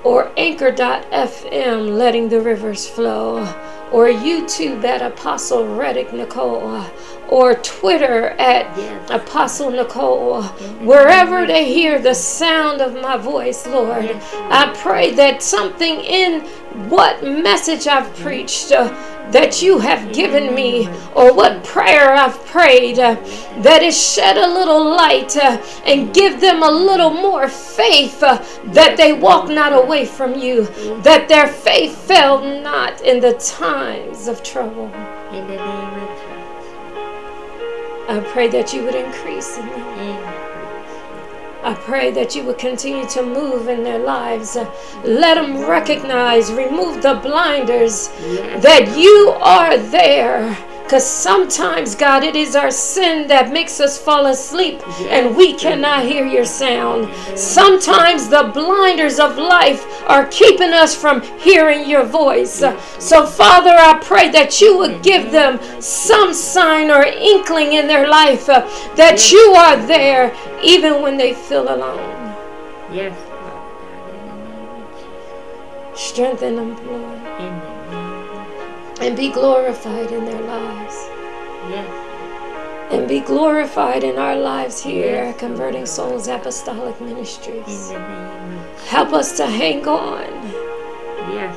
or 0.05 0.33
Anchor.fm, 0.37 1.97
letting 1.97 2.29
the 2.29 2.41
rivers 2.41 2.87
flow, 2.89 3.45
or 3.93 4.07
YouTube 4.07 4.83
at 4.85 5.03
Apostle 5.03 5.77
Reddick 5.77 6.13
Nicole, 6.13 6.85
or 7.33 7.55
Twitter 7.55 8.29
at 8.39 8.67
Yes. 8.77 9.11
Apostle 9.11 9.71
Nicole. 9.71 10.43
Wherever 10.85 11.47
they 11.47 11.73
hear 11.73 11.99
the 11.99 12.15
sound 12.15 12.83
of 12.83 12.93
my 13.01 13.17
voice, 13.17 13.67
Lord, 13.67 14.11
I 14.51 14.71
pray 14.77 15.13
that 15.15 15.43
something 15.43 16.01
in 16.01 16.43
what 16.91 17.25
message 17.25 17.87
I've 17.87 18.15
preached, 18.17 18.71
uh, 18.71 18.89
that 19.31 19.63
you 19.63 19.79
have 19.79 20.13
given 20.13 20.55
me, 20.55 20.89
or 21.15 21.33
what 21.33 21.65
prayer 21.65 22.13
I've 22.13 22.39
prayed, 22.45 22.99
uh, 22.99 23.15
that 23.63 23.83
it 23.83 23.95
shed 23.95 24.37
a 24.37 24.47
little 24.47 24.85
light 24.95 25.35
uh, 25.35 25.57
and 25.87 26.13
give 26.13 26.39
them 26.39 26.63
a 26.63 26.71
little 26.71 27.15
more 27.15 27.49
faith 27.49 28.23
uh, 28.23 28.45
that 28.75 28.99
they 28.99 29.15
walk 29.15 29.49
not 29.49 29.73
away 29.73 30.05
from 30.05 30.35
you, 30.39 30.67
that 31.03 31.29
their 31.29 31.47
faith 31.47 31.97
fell 31.97 32.45
not 32.63 33.01
in 33.01 33.21
the 33.21 33.33
times 33.35 34.29
of 34.29 34.43
trouble. 34.43 34.91
I 38.13 38.21
pray 38.21 38.47
that 38.49 38.75
you 38.75 38.85
would 38.85 38.95
increase 38.95 39.57
in 39.57 39.67
them. 39.71 39.99
Increase. 39.99 40.53
I 41.65 41.75
pray 41.75 42.11
that 42.11 42.35
you 42.37 42.43
would 42.45 42.59
continue 42.59 43.09
to 43.09 43.23
move 43.23 43.69
in 43.69 43.85
their 43.85 44.01
lives. 44.01 44.57
Let 45.03 45.37
them 45.37 45.65
recognize, 45.65 46.53
remove 46.53 47.03
the 47.03 47.15
blinders 47.15 48.11
Yes. 48.21 48.63
that 48.63 48.99
you 48.99 49.31
are 49.41 49.79
there. 49.79 50.55
Because 50.83 51.07
sometimes, 51.07 51.95
God, 51.95 52.23
it 52.23 52.37
is 52.37 52.55
our 52.55 52.71
sin 52.71 53.27
that 53.29 53.53
makes 53.53 53.81
us 53.81 53.97
fall 53.97 54.27
asleep 54.27 54.87
and 55.09 55.35
we 55.35 55.55
cannot 55.55 56.05
hear 56.05 56.27
your 56.27 56.45
sound. 56.45 57.09
Sometimes 57.39 58.29
the 58.29 58.51
blinders 58.53 59.19
of 59.19 59.39
life 59.39 59.87
are 60.07 60.27
keeping 60.27 60.73
us 60.73 60.95
from 60.95 61.23
hearing 61.39 61.89
your 61.89 62.05
voice. 62.05 62.63
So, 62.99 63.27
Father, 63.27 63.71
I 63.71 64.01
pray 64.03 64.29
that 64.31 64.61
you 64.61 64.77
would 64.77 65.03
give 65.03 65.33
them 65.33 65.59
some 65.81 66.35
sign 66.35 66.91
or 66.91 67.05
inkling 67.05 67.73
in 67.73 67.87
their 67.87 68.09
life 68.09 68.49
uh, 68.49 68.67
that 68.97 69.33
you 69.33 69.55
are 69.57 69.77
there 69.87 70.37
even 70.63 71.01
when 71.01 71.17
they 71.17 71.33
feel 71.33 71.75
alone. 71.75 72.37
Yes, 72.93 73.17
Father 73.31 73.41
God, 73.41 74.11
in 74.11 74.27
the 74.27 74.35
name 74.51 74.83
of 74.83 74.91
Jesus. 75.95 76.09
Strengthen 76.11 76.57
them, 76.57 76.87
Lord, 76.87 77.03
In 77.03 77.23
the 77.23 77.39
name 77.39 77.63
of 77.63 77.72
and 79.03 79.17
be 79.17 79.31
glorified 79.31 80.13
in 80.13 80.25
their 80.25 80.41
lives. 80.43 80.95
And 82.93 83.09
be 83.09 83.21
glorified 83.21 84.05
in 84.05 84.17
our 84.17 84.37
lives 84.37 84.83
here 84.83 85.17
at 85.17 85.39
Converting 85.39 85.87
Souls 85.87 86.29
Apostolic 86.29 87.01
Ministries. 87.01 87.91
Help 88.87 89.13
us 89.13 89.37
to 89.39 89.47
hang 89.47 89.87
on, 89.89 90.29
Yes, 91.33 91.57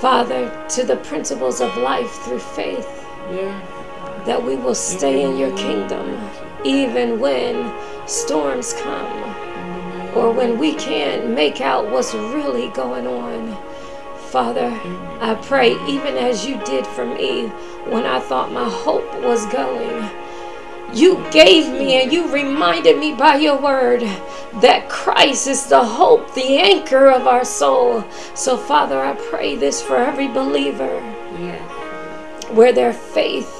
Father, 0.00 0.50
to 0.70 0.84
the 0.84 0.96
principles 0.96 1.60
of 1.60 1.76
life 1.76 2.10
through 2.22 2.38
faith, 2.38 3.06
yes, 3.30 4.26
that 4.26 4.42
we 4.42 4.56
will 4.56 4.74
stay 4.74 5.22
in 5.22 5.36
your 5.36 5.56
kingdom 5.56 6.18
even 6.64 7.20
when 7.20 7.72
storms 8.08 8.72
come 8.72 9.06
In 9.06 9.22
the 9.22 9.98
name 9.98 10.16
or 10.16 10.32
when 10.32 10.58
we 10.58 10.74
can't 10.74 11.30
make 11.30 11.60
out 11.60 11.90
what's 11.90 12.14
really 12.14 12.68
going 12.70 13.06
on. 13.06 13.56
Father, 14.30 14.78
I 15.22 15.38
pray, 15.42 15.72
even 15.88 16.18
as 16.18 16.44
you 16.44 16.62
did 16.64 16.86
for 16.86 17.06
me 17.06 17.46
when 17.86 18.04
I 18.04 18.20
thought 18.20 18.52
my 18.52 18.68
hope 18.68 19.10
was 19.22 19.46
going, 19.46 20.06
you 20.92 21.24
gave 21.30 21.72
me 21.72 22.02
and 22.02 22.12
you 22.12 22.30
reminded 22.30 22.98
me 22.98 23.14
by 23.14 23.36
your 23.36 23.58
word 23.58 24.02
that 24.60 24.90
Christ 24.90 25.46
is 25.46 25.66
the 25.66 25.82
hope, 25.82 26.34
the 26.34 26.58
anchor 26.58 27.10
of 27.10 27.26
our 27.26 27.42
soul. 27.42 28.04
So, 28.34 28.58
Father, 28.58 29.00
I 29.00 29.14
pray 29.14 29.56
this 29.56 29.80
for 29.80 29.96
every 29.96 30.28
believer 30.28 31.00
Yes, 31.38 32.50
where 32.50 32.74
their 32.74 32.92
faith 32.92 33.54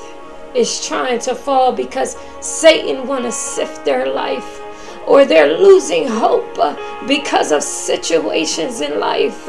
is 0.54 0.86
trying 0.86 1.20
to 1.20 1.34
fall 1.34 1.72
because 1.72 2.18
Satan 2.40 3.06
want 3.06 3.24
to 3.24 3.32
sift 3.32 3.86
their 3.86 4.06
life 4.06 4.60
or 5.08 5.24
they're 5.24 5.58
losing 5.58 6.06
hope 6.06 6.58
uh, 6.58 6.76
because 7.06 7.50
of 7.50 7.62
situations 7.62 8.82
in 8.82 9.00
life. 9.00 9.48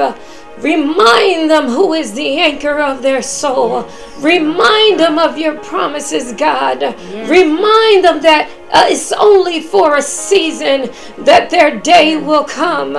Remind 0.62 1.50
them 1.50 1.68
who 1.68 1.94
is 1.94 2.14
the 2.14 2.38
anchor 2.38 2.80
of 2.80 3.02
their 3.02 3.22
soul. 3.22 3.90
Remind 4.20 5.00
them 5.00 5.18
of 5.18 5.38
your 5.38 5.58
promises, 5.60 6.34
God. 6.34 6.82
Remind 7.30 8.04
them 8.04 8.22
that 8.22 8.50
uh, 8.72 8.86
it's 8.88 9.14
only 9.14 9.62
for 9.62 9.96
a 9.96 10.02
season 10.02 10.90
that 11.20 11.50
their 11.50 11.80
day 11.80 12.18
will 12.18 12.44
come 12.44 12.96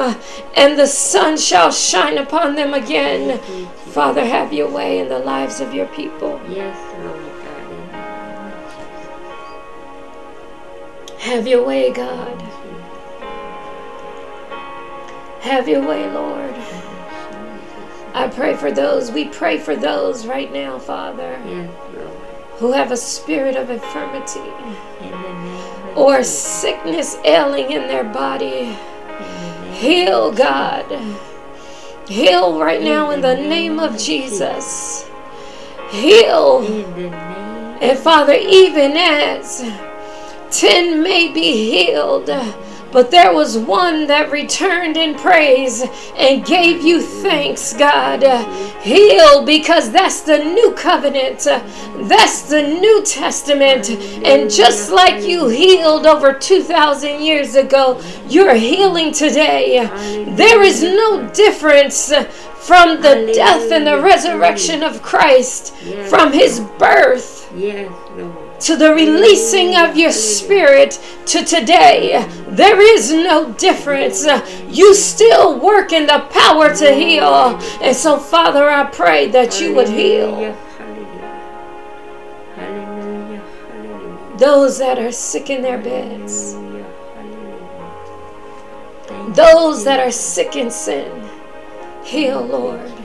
and 0.57 0.79
the 0.79 0.87
sun 0.87 1.37
shall 1.37 1.71
shine 1.71 2.17
upon 2.17 2.55
them 2.55 2.73
again. 2.73 3.39
Father, 3.93 4.25
have 4.25 4.53
your 4.53 4.71
way 4.71 5.01
in 5.01 5.09
the 5.09 5.19
lives 5.19 5.61
of 5.61 5.75
your 5.75 5.87
people. 5.89 6.41
Yes, 6.49 6.79
Lord 7.05 7.21
God. 7.45 8.01
Have 11.19 11.47
your 11.47 11.65
way, 11.67 11.93
God. 11.93 12.41
Have 15.41 15.69
your 15.69 15.87
way, 15.87 16.11
Lord. 16.11 16.55
I 18.13 18.29
pray 18.29 18.55
for 18.57 18.73
those, 18.73 19.11
we 19.11 19.29
pray 19.29 19.59
for 19.59 19.77
those 19.77 20.27
right 20.27 20.53
now, 20.53 20.79
Father, 20.79 21.39
Lord. 21.45 22.11
who 22.59 22.73
have 22.73 22.91
a 22.91 22.97
spirit 22.97 23.57
of 23.57 23.71
infirmity 23.71 24.41
In 25.01 25.11
the 25.11 25.17
name 25.17 25.57
of 25.93 25.99
or 25.99 26.25
sickness 26.25 27.17
ailing 27.25 27.71
in 27.71 27.87
their 27.87 28.05
body. 28.05 28.77
Heal, 29.73 30.33
God. 30.33 30.87
Heal 32.09 32.59
right 32.59 32.83
now 32.83 33.11
in 33.11 33.21
the 33.21 33.35
name 33.37 33.79
of 33.79 33.97
Jesus. 33.97 35.09
Heal. 35.91 36.63
And 37.81 37.99
Father, 37.99 38.35
even 38.35 38.97
as 38.97 39.65
ten 40.51 41.03
may 41.03 41.33
be 41.33 41.71
healed, 41.71 42.29
but 42.93 43.11
there 43.11 43.33
was 43.33 43.57
one 43.57 44.07
that 44.07 44.31
returned 44.31 44.97
in 44.97 45.15
praise 45.15 45.85
and 46.17 46.45
gave 46.45 46.83
you 46.83 47.01
thanks, 47.01 47.73
God. 47.73 48.23
Heal 48.83 49.45
because 49.45 49.91
that's 49.91 50.23
the 50.23 50.39
new 50.39 50.73
covenant, 50.75 51.41
that's 52.09 52.43
the 52.43 52.63
New 52.63 53.03
Testament. 53.05 53.91
And 54.25 54.51
just 54.51 54.91
like 54.91 55.25
you 55.25 55.49
healed 55.49 56.07
over 56.07 56.33
2,000 56.33 57.23
years 57.23 57.55
ago, 57.55 58.01
you're 58.29 58.55
healing 58.55 59.13
today. 59.13 59.87
There 60.37 60.63
is 60.63 60.83
no 60.83 61.29
difference 61.31 62.13
from 62.61 63.01
the 63.01 63.33
death 63.35 63.71
and 63.73 63.87
the 63.87 64.01
resurrection 64.01 64.83
of 64.83 65.03
Christ, 65.03 65.75
from 66.09 66.33
his 66.33 66.61
birth 66.79 67.41
Yes, 67.55 67.91
Lord. 68.17 68.40
To 68.61 68.77
the 68.77 68.93
releasing 68.93 69.77
of 69.77 69.97
your 69.97 70.13
spirit 70.13 71.01
to 71.27 71.45
today. 71.45 72.27
There 72.49 72.81
is 72.81 73.13
no 73.13 73.53
difference. 73.55 74.27
You 74.69 74.95
still 74.95 75.59
work 75.59 75.93
in 75.93 76.07
the 76.07 76.27
power 76.31 76.75
to 76.75 76.95
heal. 76.95 77.59
And 77.83 77.97
so, 77.97 78.19
Father, 78.19 78.69
I 78.69 78.85
pray 78.85 79.29
that 79.29 79.61
you 79.61 79.75
would 79.75 79.89
heal 79.89 80.57
those 84.41 84.79
that 84.79 84.99
are 84.99 85.13
sick 85.13 85.51
in 85.51 85.61
their 85.61 85.77
beds, 85.77 86.55
those 89.37 89.85
that 89.85 90.01
are 90.01 90.11
sick 90.11 90.57
in 90.57 90.71
sin. 90.71 91.29
Heal, 92.03 92.41
Lord. 92.41 93.00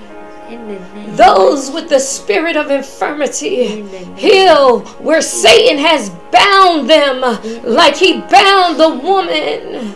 Those 1.16 1.72
with 1.72 1.90
the 1.90 2.00
spirit 2.00 2.56
of 2.56 2.70
infirmity. 2.72 3.84
Heal 4.16 4.82
where 5.00 5.22
Satan 5.22 5.78
has 5.78 6.10
bound 6.32 6.90
them 6.90 7.22
like 7.64 7.96
he 7.96 8.20
bound 8.20 8.80
the 8.80 8.90
woman 8.90 9.96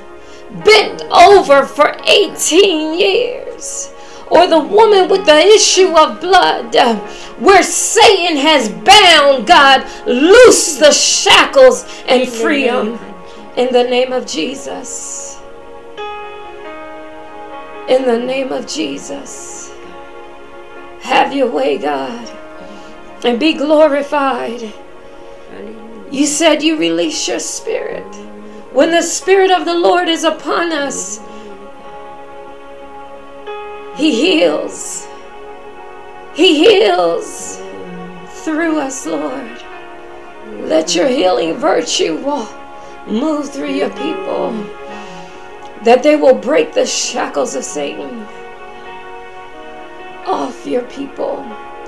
bent 0.63 1.03
over 1.12 1.65
for 1.65 1.95
18 2.05 2.97
years. 2.97 3.93
Or 4.31 4.45
the 4.45 4.59
woman 4.59 5.09
with 5.09 5.25
the 5.25 5.39
issue 5.39 5.97
of 5.97 6.21
blood, 6.21 6.75
where 7.39 7.63
Satan 7.63 8.38
has 8.38 8.69
bound 8.69 9.47
God, 9.47 9.85
loose 10.05 10.77
the 10.77 10.91
shackles 10.91 11.83
and 12.07 12.29
free 12.29 12.65
them 12.65 12.99
in 13.57 13.73
the 13.73 13.83
name 13.83 14.13
of 14.13 14.27
Jesus. 14.27 15.41
In 17.88 18.03
the 18.05 18.19
name 18.19 18.51
of 18.51 18.67
Jesus. 18.67 19.68
Have 21.01 21.33
your 21.33 21.49
way, 21.49 21.77
God, 21.77 22.29
and 23.23 23.39
be 23.39 23.53
glorified. 23.53 24.73
You 26.12 26.25
said 26.25 26.63
you 26.63 26.77
release 26.77 27.27
your 27.27 27.39
spirit. 27.39 28.05
When 28.71 28.91
the 28.91 29.01
Spirit 29.01 29.51
of 29.51 29.65
the 29.65 29.73
Lord 29.73 30.09
is 30.09 30.23
upon 30.23 30.71
us, 30.71 31.19
He 33.95 34.13
heals. 34.13 35.07
He 36.33 36.57
heals 36.57 37.57
through 38.43 38.79
us, 38.79 39.05
Lord. 39.05 39.63
Let 40.67 40.95
your 40.95 41.07
healing 41.07 41.55
virtue 41.55 42.17
walk, 42.17 42.51
move 43.07 43.49
through 43.49 43.73
your 43.73 43.89
people, 43.91 44.51
that 45.83 46.01
they 46.03 46.15
will 46.15 46.35
break 46.35 46.73
the 46.73 46.85
shackles 46.85 47.55
of 47.55 47.63
Satan 47.63 48.25
off 50.29 50.65
your 50.65 50.83
people 50.83 51.39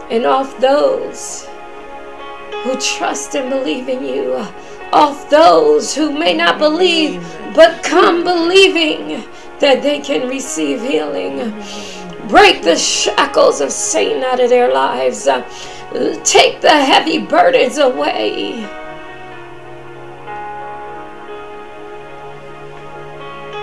and 0.09 0.25
off 0.25 0.57
those 0.59 1.47
who 2.63 2.75
trust 2.79 3.35
and 3.35 3.49
believe 3.49 3.87
in 3.87 4.03
you, 4.03 4.33
off 4.91 5.29
those 5.29 5.95
who 5.95 6.11
may 6.11 6.33
not 6.33 6.57
believe 6.57 7.21
but 7.55 7.83
come 7.83 8.23
believing 8.23 9.23
that 9.59 9.83
they 9.83 9.99
can 9.99 10.27
receive 10.27 10.81
healing. 10.81 11.53
Break 12.27 12.63
the 12.63 12.75
shackles 12.75 13.61
of 13.61 13.71
Satan 13.71 14.23
out 14.23 14.39
of 14.39 14.49
their 14.49 14.73
lives. 14.73 15.25
Take 16.23 16.61
the 16.61 16.69
heavy 16.71 17.19
burdens 17.19 17.77
away. 17.77 18.67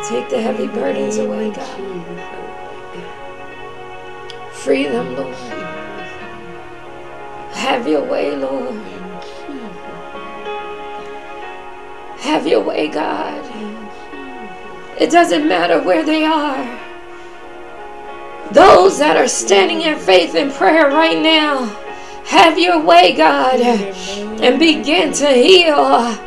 Take 0.08 0.28
the 0.30 0.40
heavy 0.40 0.68
burdens 0.68 1.18
away, 1.18 1.50
God. 1.50 2.07
Free 4.64 4.86
them, 4.86 5.14
Lord. 5.14 5.34
Have 7.54 7.86
your 7.86 8.04
way, 8.04 8.34
Lord. 8.36 8.74
Have 12.18 12.46
your 12.46 12.60
way, 12.60 12.88
God. 12.88 13.44
It 14.98 15.10
doesn't 15.10 15.46
matter 15.46 15.80
where 15.80 16.04
they 16.04 16.24
are. 16.24 16.80
Those 18.52 18.98
that 18.98 19.16
are 19.16 19.28
standing 19.28 19.82
in 19.82 19.96
faith 19.96 20.34
and 20.34 20.52
prayer 20.52 20.88
right 20.88 21.20
now, 21.20 21.66
have 22.24 22.58
your 22.58 22.82
way, 22.82 23.14
God, 23.14 23.60
and 23.60 24.58
begin 24.58 25.12
to 25.12 25.28
heal. 25.28 26.18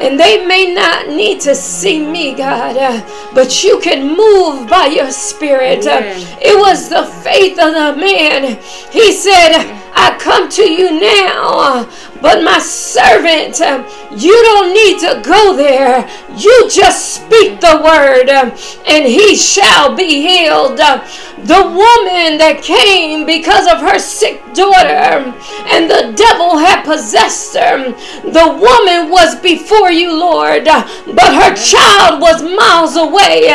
And 0.00 0.20
they 0.20 0.44
may 0.46 0.74
not 0.74 1.08
need 1.08 1.40
to 1.40 1.54
see 1.54 2.04
me, 2.06 2.34
God, 2.34 2.76
uh, 2.76 3.00
but 3.34 3.64
you 3.64 3.80
can 3.80 4.14
move 4.16 4.68
by 4.68 4.86
your 4.86 5.10
spirit. 5.10 5.86
Uh, 5.86 6.00
It 6.40 6.58
was 6.58 6.88
the 6.90 7.04
faith 7.04 7.58
of 7.58 7.72
the 7.72 7.96
man. 7.98 8.58
He 8.92 9.12
said, 9.12 9.52
I 9.94 10.16
come 10.20 10.50
to 10.50 10.70
you 10.70 11.00
now, 11.00 11.88
but 12.26 12.42
my 12.42 12.58
servant, 12.58 13.60
uh, 13.60 13.86
you 14.10 14.34
don't 14.42 14.74
need 14.74 14.98
to 14.98 15.22
go 15.22 15.56
there. 15.56 16.10
You 16.36 16.68
just 16.68 17.14
speak 17.14 17.60
the 17.60 17.80
word, 17.84 18.28
uh, 18.28 18.50
and 18.84 19.04
he 19.06 19.36
shall 19.36 19.94
be 19.94 20.26
healed. 20.26 20.80
Uh, 20.80 21.06
The 21.36 21.62
woman 21.62 22.38
that 22.42 22.62
came 22.62 23.26
because 23.26 23.66
of 23.68 23.78
her 23.78 24.00
sick 24.00 24.42
daughter, 24.54 25.30
and 25.70 25.88
the 25.88 26.10
devil 26.16 26.58
had 26.58 26.82
possessed 26.82 27.54
her, 27.54 27.92
the 28.38 28.48
woman 28.66 29.10
was 29.12 29.36
before 29.36 29.92
you, 29.92 30.10
Lord, 30.18 30.66
uh, 30.66 30.82
but 31.14 31.30
her 31.42 31.54
child 31.54 32.20
was 32.20 32.42
miles 32.42 32.96
away, 32.96 33.46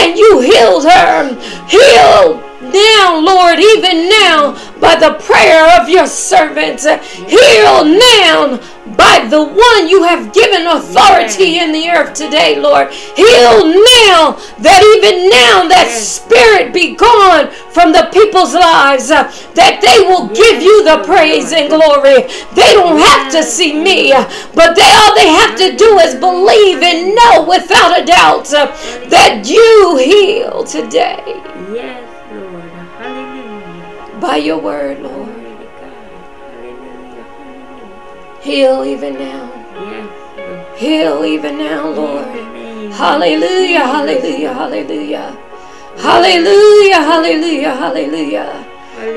and 0.00 0.18
you 0.18 0.40
healed 0.40 0.84
her. 0.84 1.32
Heal 1.72 2.47
now, 2.72 3.18
Lord, 3.18 3.58
even 3.58 4.08
now, 4.08 4.52
by 4.80 4.96
the 4.96 5.14
prayer 5.24 5.80
of 5.80 5.88
your 5.88 6.06
servant. 6.06 6.80
Heal 6.80 7.84
now 7.84 8.60
by 8.96 9.26
the 9.28 9.42
one 9.42 9.88
you 9.88 10.02
have 10.02 10.32
given 10.32 10.66
authority 10.66 11.58
in 11.58 11.72
the 11.72 11.88
earth 11.90 12.14
today, 12.14 12.58
Lord. 12.58 12.90
Heal 12.90 13.66
now, 13.66 14.38
that 14.58 14.82
even 14.96 15.28
now 15.28 15.68
that 15.68 15.88
spirit 15.90 16.72
be 16.72 16.96
gone 16.96 17.50
from 17.70 17.92
the 17.92 18.08
people's 18.12 18.54
lives, 18.54 19.10
uh, 19.10 19.30
that 19.54 19.80
they 19.82 20.06
will 20.06 20.28
give 20.28 20.62
you 20.62 20.84
the 20.84 21.04
praise 21.04 21.52
and 21.52 21.68
glory. 21.68 22.26
They 22.54 22.72
don't 22.74 22.98
have 22.98 23.30
to 23.32 23.42
see 23.42 23.78
me, 23.78 24.12
uh, 24.12 24.24
but 24.54 24.74
they 24.74 24.90
all 24.98 25.14
they 25.14 25.28
have 25.28 25.56
to 25.58 25.76
do 25.76 25.98
is 25.98 26.14
believe 26.14 26.82
and 26.82 27.14
know 27.14 27.46
without 27.46 28.00
a 28.00 28.04
doubt 28.04 28.52
uh, 28.54 28.66
that 29.08 29.44
you 29.46 29.96
heal 29.98 30.64
today 30.64 31.38
Yes. 31.72 32.07
By 34.20 34.36
your 34.36 34.58
word, 34.58 35.00
Lord. 35.00 35.34
Heal 38.40 38.84
even 38.84 39.14
now. 39.14 40.74
Heal 40.76 41.24
even 41.24 41.58
now, 41.58 41.88
Lord. 41.88 42.26
Hallelujah, 42.92 43.80
hallelujah, 43.80 44.54
hallelujah. 44.54 45.38
Hallelujah, 45.98 47.02
hallelujah, 47.02 47.74
hallelujah. 47.74 48.66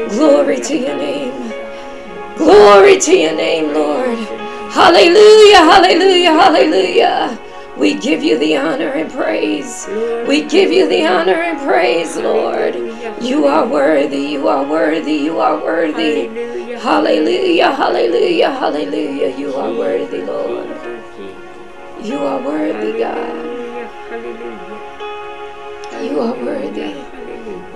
Glory 0.10 0.60
to 0.60 0.78
your 0.78 0.98
name. 0.98 1.54
Glory 2.38 3.00
to 3.00 3.16
your 3.16 3.36
name, 3.36 3.74
Lord. 3.74 4.18
Hallelujah, 4.72 5.58
hallelujah, 5.58 6.32
hallelujah. 6.34 7.40
We 7.82 7.96
give 7.96 8.24
you 8.24 8.38
the 8.38 8.58
honor 8.58 8.90
and 8.90 9.12
praise. 9.12 9.88
We 10.28 10.44
give 10.44 10.72
you 10.72 10.88
the 10.88 11.08
honor 11.08 11.42
and 11.42 11.58
praise, 11.68 12.16
Lord. 12.16 12.76
You 13.20 13.48
are 13.48 13.66
worthy, 13.66 14.22
you 14.22 14.48
are 14.48 14.64
worthy, 14.64 15.14
you 15.14 15.40
are 15.40 15.58
worthy. 15.58 16.28
Hallelujah, 16.78 17.72
hallelujah, 17.72 18.52
hallelujah. 18.52 19.36
You 19.36 19.56
are 19.56 19.74
worthy, 19.74 20.22
Lord. 20.22 20.70
You 22.04 22.20
are 22.20 22.42
worthy, 22.46 23.00
God. 23.00 23.46
You 26.04 26.20
are 26.20 26.36
worthy. 26.46 26.96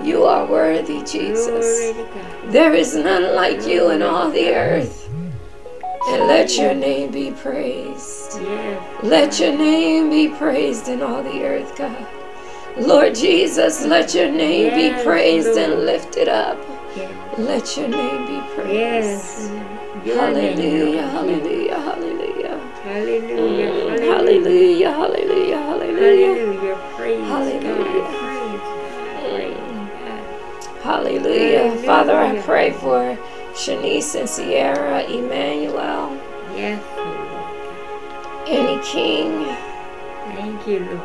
You 0.08 0.22
are 0.22 0.46
worthy, 0.46 1.02
Jesus. 1.02 1.96
There 2.44 2.74
is 2.74 2.94
none 2.94 3.34
like 3.34 3.66
you 3.66 3.90
in 3.90 4.02
all 4.02 4.30
the 4.30 4.54
earth. 4.54 5.08
And 6.08 6.28
let 6.28 6.56
your 6.56 6.74
name 6.74 7.10
be 7.10 7.32
praised. 7.32 8.25
Let 9.02 9.40
your 9.40 9.56
name 9.56 10.10
be 10.10 10.28
praised 10.28 10.88
in 10.88 11.02
all 11.02 11.22
the 11.22 11.44
earth, 11.44 11.76
God. 11.76 12.06
Lord 12.78 13.14
Jesus, 13.14 13.84
let 13.84 14.14
your 14.14 14.30
name 14.30 14.74
be 14.74 15.02
praised 15.02 15.56
and 15.56 15.84
lifted 15.84 16.28
up. 16.28 16.58
Let 17.38 17.76
your 17.76 17.88
name 17.88 18.26
be 18.26 18.40
praised. 18.54 19.50
Hallelujah, 20.04 21.08
hallelujah, 21.08 21.80
hallelujah. 21.80 22.60
Hallelujah. 22.84 23.72
Mm, 23.72 23.98
Hallelujah, 24.00 24.90
hallelujah, 24.92 25.58
hallelujah. 25.58 26.26
Hallelujah. 26.26 26.76
Praise 26.96 27.24
Hallelujah. 27.26 28.02
God. 28.02 28.60
Praise. 29.32 29.32
Praise 29.34 29.56
God. 30.04 30.82
Hallelujah. 30.82 31.76
Father, 31.84 32.16
I 32.16 32.40
pray 32.42 32.72
for 32.72 33.18
Shanice 33.54 34.18
and 34.18 34.28
Sierra, 34.28 35.02
Emmanuel, 35.04 36.16
Yes, 36.54 36.82
Lord. 36.84 36.95
Annie 38.46 38.80
King, 38.84 39.44
Thank 40.36 40.66
you, 40.68 40.80
Lord. 40.84 41.00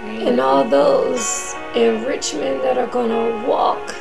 Thank 0.00 0.22
and 0.28 0.40
all 0.40 0.64
those 0.64 1.54
in 1.74 2.04
Richmond 2.04 2.60
that 2.60 2.76
are 2.76 2.88
going 2.88 3.08
to 3.08 3.48
walk 3.48 3.94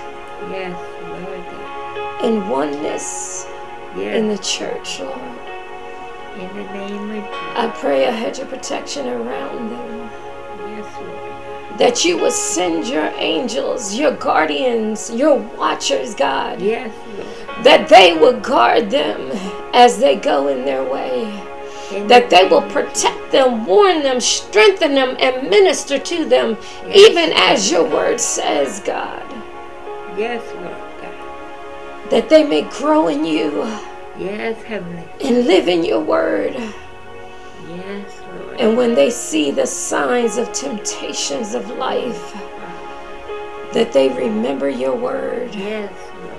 Yes, 0.49 0.75
Lord 1.07 2.23
in 2.25 2.49
oneness 2.49 3.45
Yes, 3.95 4.17
in 4.17 4.27
the 4.27 4.37
church, 4.39 4.99
Lord. 4.99 5.17
in 6.39 6.47
the 6.57 6.63
name 6.73 7.11
of 7.11 7.23
Jesus. 7.23 7.55
I 7.55 7.73
pray 7.79 8.05
a 8.05 8.11
hedge 8.11 8.39
of 8.39 8.49
protection 8.49 9.07
around 9.07 9.69
them. 9.69 10.09
Yes, 10.69 10.95
Lord. 11.01 11.79
That 11.79 12.03
you 12.03 12.17
would 12.19 12.33
send 12.33 12.87
your 12.87 13.11
angels, 13.17 13.95
your 13.95 14.11
guardians, 14.15 15.09
your 15.09 15.35
watchers, 15.57 16.15
God. 16.15 16.61
Yes, 16.61 16.93
Lord. 17.17 17.63
That 17.65 17.87
they 17.87 18.17
would 18.17 18.43
guard 18.43 18.89
them 18.91 19.31
as 19.73 19.99
they 19.99 20.15
go 20.17 20.47
in 20.49 20.65
their 20.65 20.83
way. 20.83 21.47
That 22.07 22.29
they 22.29 22.47
will 22.47 22.61
protect 22.63 23.31
them, 23.31 23.65
warn 23.65 24.01
them, 24.01 24.19
strengthen 24.21 24.93
them, 24.95 25.15
and 25.19 25.49
minister 25.49 25.97
to 25.99 26.25
them, 26.25 26.57
Yes. 26.87 26.97
even 27.09 27.31
as 27.35 27.71
your 27.71 27.83
word 27.83 28.19
says, 28.21 28.79
God, 28.81 29.23
Yes, 30.17 30.41
Lord 30.55 30.75
God. 31.01 32.09
that 32.09 32.29
they 32.29 32.43
may 32.43 32.61
grow 32.63 33.07
in 33.09 33.25
you 33.25 33.63
Yes, 34.17 34.61
Heavenly. 34.63 35.03
and 35.23 35.45
live 35.47 35.67
in 35.67 35.83
your 35.83 35.99
word. 36.01 36.53
Yes, 36.55 38.11
Lord. 38.45 38.59
And 38.59 38.77
when 38.77 38.95
they 38.95 39.09
see 39.09 39.51
the 39.51 39.65
signs 39.67 40.37
of 40.37 40.51
temptations 40.53 41.53
of 41.55 41.69
life, 41.77 42.33
that 43.73 43.91
they 43.93 44.09
remember 44.09 44.69
your 44.69 44.93
word 44.95 45.55
Yes, 45.55 45.91
Lord 46.23 46.30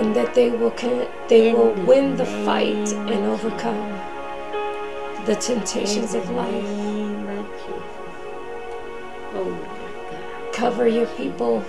and 0.00 0.14
that 0.16 0.34
they 0.34 0.50
will 0.50 0.70
con- 0.72 1.06
they 1.28 1.52
will 1.52 1.72
win 1.84 2.16
the 2.16 2.26
fight 2.26 2.92
and 2.92 3.24
overcome 3.26 4.00
the 5.26 5.36
temptations 5.36 6.14
of 6.14 6.28
life. 6.30 6.50
name 6.64 7.28
of 7.28 7.46
Jesus. 7.46 9.34
Lord 9.34 9.60
God. 9.62 10.52
Cover 10.52 10.88
your 10.88 11.06
people 11.08 11.64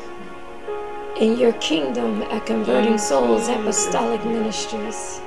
in 1.20 1.38
your 1.38 1.54
kingdom 1.54 2.24
at 2.24 2.46
Converting 2.46 2.98
Souls 2.98 3.48
Apostolic. 3.50 4.24
Ministries. 4.26 5.22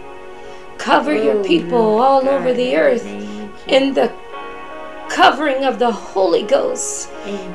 Cover 0.79 1.15
your 1.15 1.39
Oh, 1.39 1.45
people 1.45 1.99
all 2.01 2.29
over 2.29 2.53
the 2.53 2.77
earth 2.77 3.05
name 3.05 3.43
of 3.45 3.51
Jesus. 3.55 3.65
in 3.69 3.95
the 3.95 4.13
covering 5.09 5.65
of 5.65 5.79
the 5.79 5.93
Holy 5.93 6.43
Ghost 6.43 7.09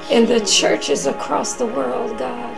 in 0.09 0.25
the 0.27 0.39
churches 0.41 1.05
across 1.05 1.53
the 1.55 1.65
world, 1.65 2.17
God. 2.17 2.55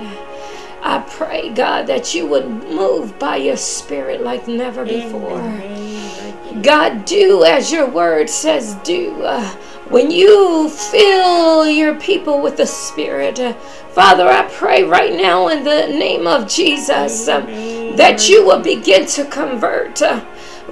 I 0.83 0.99
pray, 1.07 1.49
God, 1.49 1.87
that 1.87 2.13
you 2.13 2.25
would 2.27 2.47
move 2.47 3.17
by 3.19 3.37
your 3.37 3.57
spirit 3.57 4.21
like 4.21 4.47
never 4.47 4.83
before. 4.83 5.41
name 5.41 5.61
of 5.61 5.77
Jesus. 5.77 6.65
God, 6.65 7.05
do 7.05 7.43
as 7.43 7.71
your 7.71 7.87
word 7.87 8.29
says, 8.29 8.75
do. 8.83 9.23
Uh, 9.23 9.55
when 9.91 10.09
you 10.09 10.69
fill 10.69 11.69
your 11.69 11.95
people 11.95 12.41
with 12.41 12.55
the 12.55 12.65
Spirit, 12.65 13.39
uh, 13.39 13.53
Father, 13.93 14.27
I 14.27 14.47
pray 14.49 14.83
right 14.83 15.13
now 15.13 15.49
in 15.49 15.65
the 15.65 15.87
name 15.87 16.27
of 16.27 16.47
Jesus 16.47 17.25
the 17.25 17.41
name 17.41 17.97
that 17.97 18.29
you 18.29 18.45
will 18.45 18.61
begin 18.61 19.05
to 19.05 19.25
convert, 19.25 20.01
uh, 20.01 20.25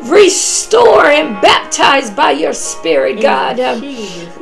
restore, 0.03 1.05
and 1.05 1.41
baptize 1.41 2.09
by 2.09 2.31
your 2.31 2.53
Spirit, 2.53 3.21
God. 3.21 3.59
Um, 3.59 3.81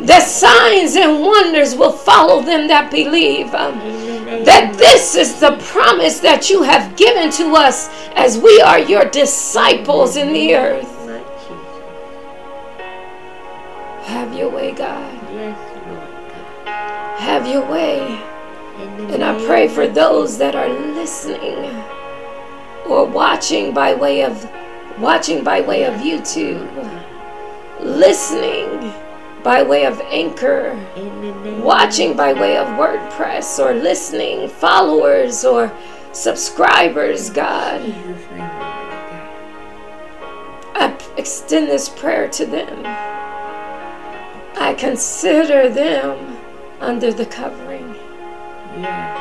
that 0.05 0.27
signs 0.27 0.95
and 0.95 1.21
wonders 1.21 1.75
will 1.75 1.91
follow 1.91 2.43
them 2.43 2.67
that 2.67 2.91
believe. 2.91 3.51
Um, 3.55 3.79
the 3.79 4.06
that 4.27 4.77
this 4.77 5.15
is 5.15 5.39
the 5.39 5.57
promise 5.63 6.19
that 6.19 6.49
you 6.49 6.63
have 6.63 6.97
given 6.97 7.31
to 7.31 7.55
us 7.55 7.89
as 8.15 8.37
we 8.37 8.59
are 8.61 8.79
your 8.79 9.05
disciples 9.05 10.17
in 10.17 10.33
the 10.33 10.53
earth. 10.53 10.83
name 11.05 11.15
of 11.15 11.25
Jesus. 11.47 11.67
Have 14.07 14.33
your 14.37 14.49
way, 14.49 14.73
God. 14.73 15.13
Yes, 15.31 15.57
Lord 15.87 16.65
God. 16.65 17.19
Have 17.19 17.47
your 17.47 17.65
way. 17.71 18.21
And 19.13 19.23
I 19.23 19.45
pray 19.45 19.69
for 19.69 19.87
those 19.87 20.37
that 20.39 20.55
are 20.55 20.69
listening 20.69 21.83
or 22.85 23.05
watching 23.05 23.73
by 23.73 23.93
way 23.93 24.23
of 24.23 24.49
watching 24.99 25.43
by 25.43 25.61
way 25.61 25.85
of 25.85 25.93
YouTube, 25.95 26.67
listening 27.79 28.93
by 29.47 29.63
way 29.63 29.85
of 29.85 30.01
Anchor, 30.01 30.77
In 30.97 31.21
the 31.21 31.31
name 31.35 31.63
watching 31.63 32.17
by 32.17 32.33
way 32.33 32.57
of 32.57 32.67
WordPress 32.67 33.59
or 33.63 33.73
listening, 33.73 34.49
followers 34.49 35.45
or 35.45 35.71
subscribers, 36.11 37.29
God. 37.29 37.79
Jesus' 37.81 37.95
name, 38.31 38.39
Lord 38.39 38.51
God. 38.59 39.39
I 40.75 40.97
extend 41.15 41.69
this 41.69 41.87
prayer 41.87 42.27
to 42.27 42.45
them. 42.45 42.81
I 44.57 44.75
consider 44.77 45.69
them 45.69 46.37
under 46.81 47.13
the 47.13 47.25
covering. 47.25 47.95
Yeah, 48.75 49.15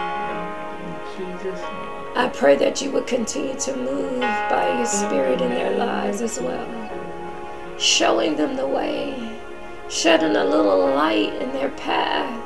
Lord. 1.14 1.30
In 1.30 1.38
Jesus' 1.38 1.60
name. 1.60 2.16
I 2.16 2.28
pray 2.34 2.56
that 2.56 2.82
you 2.82 2.90
would 2.90 3.06
continue 3.06 3.54
to 3.60 3.76
move 3.76 4.18
by 4.18 4.74
your 4.76 4.86
spirit 4.86 5.40
in 5.40 5.50
their 5.50 5.78
lives 5.78 6.20
as 6.20 6.40
well, 6.40 6.66
showing 7.78 8.34
them 8.34 8.56
the 8.56 8.66
way, 8.66 9.25
shedding 9.88 10.36
a 10.36 10.44
little 10.44 10.88
light 10.94 11.34
in 11.34 11.52
their 11.52 11.70
path, 11.70 12.42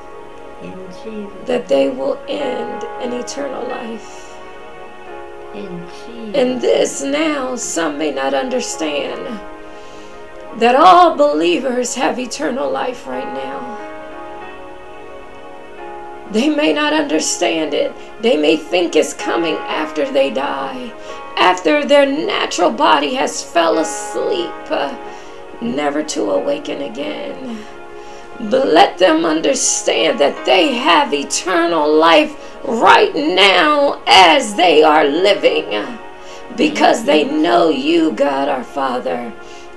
In 0.62 0.72
Jesus' 1.02 1.46
that 1.46 1.68
they 1.68 1.88
will 1.88 2.18
end 2.28 2.84
in 3.02 3.12
eternal 3.18 3.66
life. 3.68 4.36
In 5.54 5.86
Jesus' 6.06 6.34
And 6.34 6.60
this 6.60 7.02
now, 7.02 7.56
some 7.56 7.98
may 7.98 8.10
not 8.12 8.34
understand 8.34 9.40
that 10.58 10.74
all 10.74 11.16
believers 11.16 11.94
have 11.94 12.18
eternal 12.18 12.70
life 12.70 13.06
right 13.06 13.32
now. 13.34 13.78
They 16.30 16.48
may 16.48 16.72
not 16.72 16.92
understand 16.92 17.74
it. 17.74 17.92
They 18.20 18.36
may 18.36 18.56
think 18.56 18.94
it's 18.94 19.14
coming 19.14 19.54
after 19.54 20.10
they 20.10 20.30
die, 20.30 20.92
after 21.36 21.84
their 21.84 22.06
natural 22.06 22.70
body 22.70 23.14
has 23.14 23.42
fell 23.42 23.78
asleep, 23.78 24.50
uh, 24.70 24.94
never 25.60 26.02
to 26.02 26.30
awaken 26.30 26.82
again. 26.82 27.64
But 28.38 28.68
let 28.68 28.98
them 28.98 29.24
understand 29.24 30.18
that 30.20 30.46
they 30.46 30.74
have 30.74 31.12
eternal 31.12 31.92
life 31.92 32.64
right 32.64 33.14
now 33.14 34.02
as 34.06 34.54
they 34.54 34.82
are 34.82 35.04
living 35.04 35.98
because 36.56 37.04
they 37.04 37.24
know 37.24 37.68
you, 37.68 38.12
God 38.12 38.48
our 38.48 38.64
Father, 38.64 39.32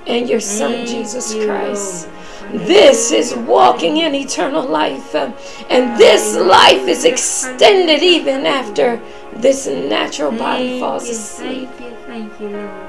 and 0.06 0.28
your 0.28 0.40
Son, 0.40 0.86
Jesus 0.86 1.34
Christ. 1.34 2.08
This 2.52 3.10
is 3.10 3.34
walking 3.34 3.98
in 3.98 4.14
eternal 4.14 4.66
life, 4.66 5.14
and 5.14 5.98
this 5.98 6.36
life 6.36 6.86
is 6.86 7.04
extended 7.04 8.02
even 8.02 8.46
after 8.46 9.00
this 9.34 9.66
natural 9.66 10.30
body 10.30 10.78
falls 10.78 11.08
asleep. 11.08 11.68
Thank 11.70 11.90
you, 11.90 11.96
thank 12.06 12.40
you, 12.40 12.48
Lord. 12.48 12.83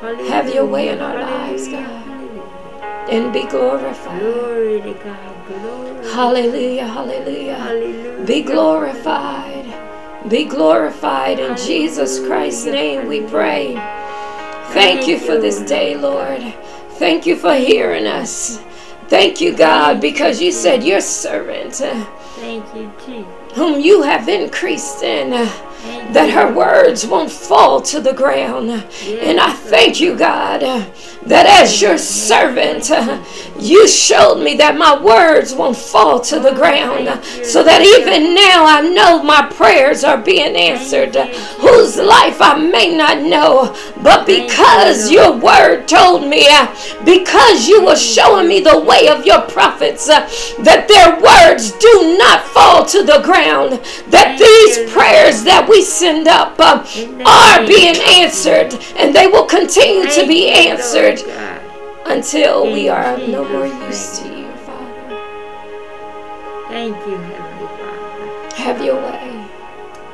Have 0.00 0.52
your 0.54 0.64
way 0.64 0.88
in 0.88 1.00
our 1.00 1.20
lives, 1.20 1.68
God. 1.68 2.06
and 3.10 3.32
be 3.32 3.44
glorified. 3.46 4.20
Glory 4.20 4.80
to 4.80 4.94
God. 4.94 5.46
Glory. 5.46 6.10
Hallelujah, 6.12 6.86
hallelujah. 6.86 7.54
Hallelujah. 7.56 8.24
Be 8.26 8.42
glorified. 8.42 10.28
Be 10.28 10.44
glorified 10.44 11.38
in 11.38 11.56
Jesus 11.56 12.18
Christ's 12.26 12.66
name 12.66 13.08
we 13.08 13.22
pray. 13.22 13.74
Thank 14.72 15.06
you 15.06 15.18
for 15.18 15.38
this 15.38 15.60
day, 15.60 15.96
Lord. 15.96 16.42
Thank 16.92 17.26
you 17.26 17.36
for 17.36 17.54
hearing 17.54 18.06
us. 18.06 18.58
Thank 19.08 19.40
you, 19.40 19.54
God, 19.56 20.00
because 20.00 20.40
you 20.40 20.52
said 20.52 20.84
your 20.84 21.00
servant, 21.00 21.80
uh, 21.82 22.04
Thank 22.36 22.64
you, 22.74 22.90
Jesus. 23.04 23.56
whom 23.56 23.80
you 23.80 24.02
have 24.02 24.28
increased 24.28 25.02
in, 25.02 25.32
uh, 25.32 25.46
that 26.12 26.30
her 26.30 26.52
words 26.52 27.06
won't 27.06 27.30
fall 27.30 27.80
to 27.82 28.00
the 28.00 28.12
ground. 28.12 28.70
And 28.70 29.40
I 29.40 29.52
thank 29.52 30.00
you, 30.00 30.16
God, 30.16 30.62
that 31.26 31.46
as 31.46 31.80
your 31.82 31.98
servant, 31.98 32.88
you 33.58 33.86
showed 33.86 34.42
me 34.42 34.56
that 34.56 34.76
my 34.76 35.00
words 35.02 35.54
won't 35.54 35.76
fall 35.76 36.20
to 36.20 36.40
the 36.40 36.52
ground. 36.52 37.22
So 37.44 37.62
that 37.62 37.82
even 37.82 38.34
now 38.34 38.64
I 38.66 38.80
know 38.80 39.22
my 39.22 39.46
prayers 39.46 40.02
are 40.04 40.16
being 40.16 40.56
answered, 40.56 41.14
whose 41.60 41.96
life 41.96 42.40
I 42.40 42.58
may 42.58 42.96
not 42.96 43.22
know. 43.22 43.76
But 44.02 44.26
because 44.26 45.10
your 45.10 45.36
word 45.36 45.86
told 45.86 46.26
me, 46.26 46.48
because 47.04 47.68
you 47.68 47.84
were 47.84 47.96
showing 47.96 48.48
me 48.48 48.60
the 48.60 48.80
way 48.80 49.08
of 49.08 49.26
your 49.26 49.42
prophets, 49.42 50.06
that 50.06 50.88
their 50.88 51.20
words 51.20 51.72
do 51.72 52.16
not 52.18 52.44
fall 52.46 52.84
to 52.86 53.02
the 53.02 53.20
ground, 53.22 53.72
that 54.08 54.38
these 54.38 54.90
prayers 54.92 55.44
that 55.44 55.68
we 55.68 55.82
send 55.82 56.28
up 56.28 56.58
uh, 56.58 56.84
are 57.26 57.66
being 57.66 57.96
answered, 58.08 58.74
and 58.96 59.14
they 59.14 59.26
will 59.26 59.44
continue 59.44 60.08
to 60.08 60.26
be 60.26 60.48
you, 60.48 61.09
Lord 61.18 61.60
until 62.06 62.70
we 62.70 62.88
are 62.88 63.14
of 63.14 63.28
no 63.28 63.44
more 63.44 63.66
use 63.66 64.18
to 64.20 64.28
you, 64.28 64.50
Father. 64.58 65.08
Thank 66.68 66.96
you, 67.06 67.16
Heavenly 67.16 67.66
Father. 67.78 68.54
Have 68.56 68.84
your 68.84 68.96
way. 68.96 69.46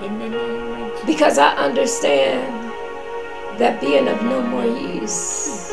In 0.07 0.19
the 0.19 0.29
name 0.29 0.83
of. 0.83 1.07
Because 1.07 1.39
I 1.39 1.55
understand 1.57 2.73
that 3.59 3.81
being 3.81 4.09
of 4.09 4.23
no 4.23 4.43
more 4.43 4.65
use 4.65 5.71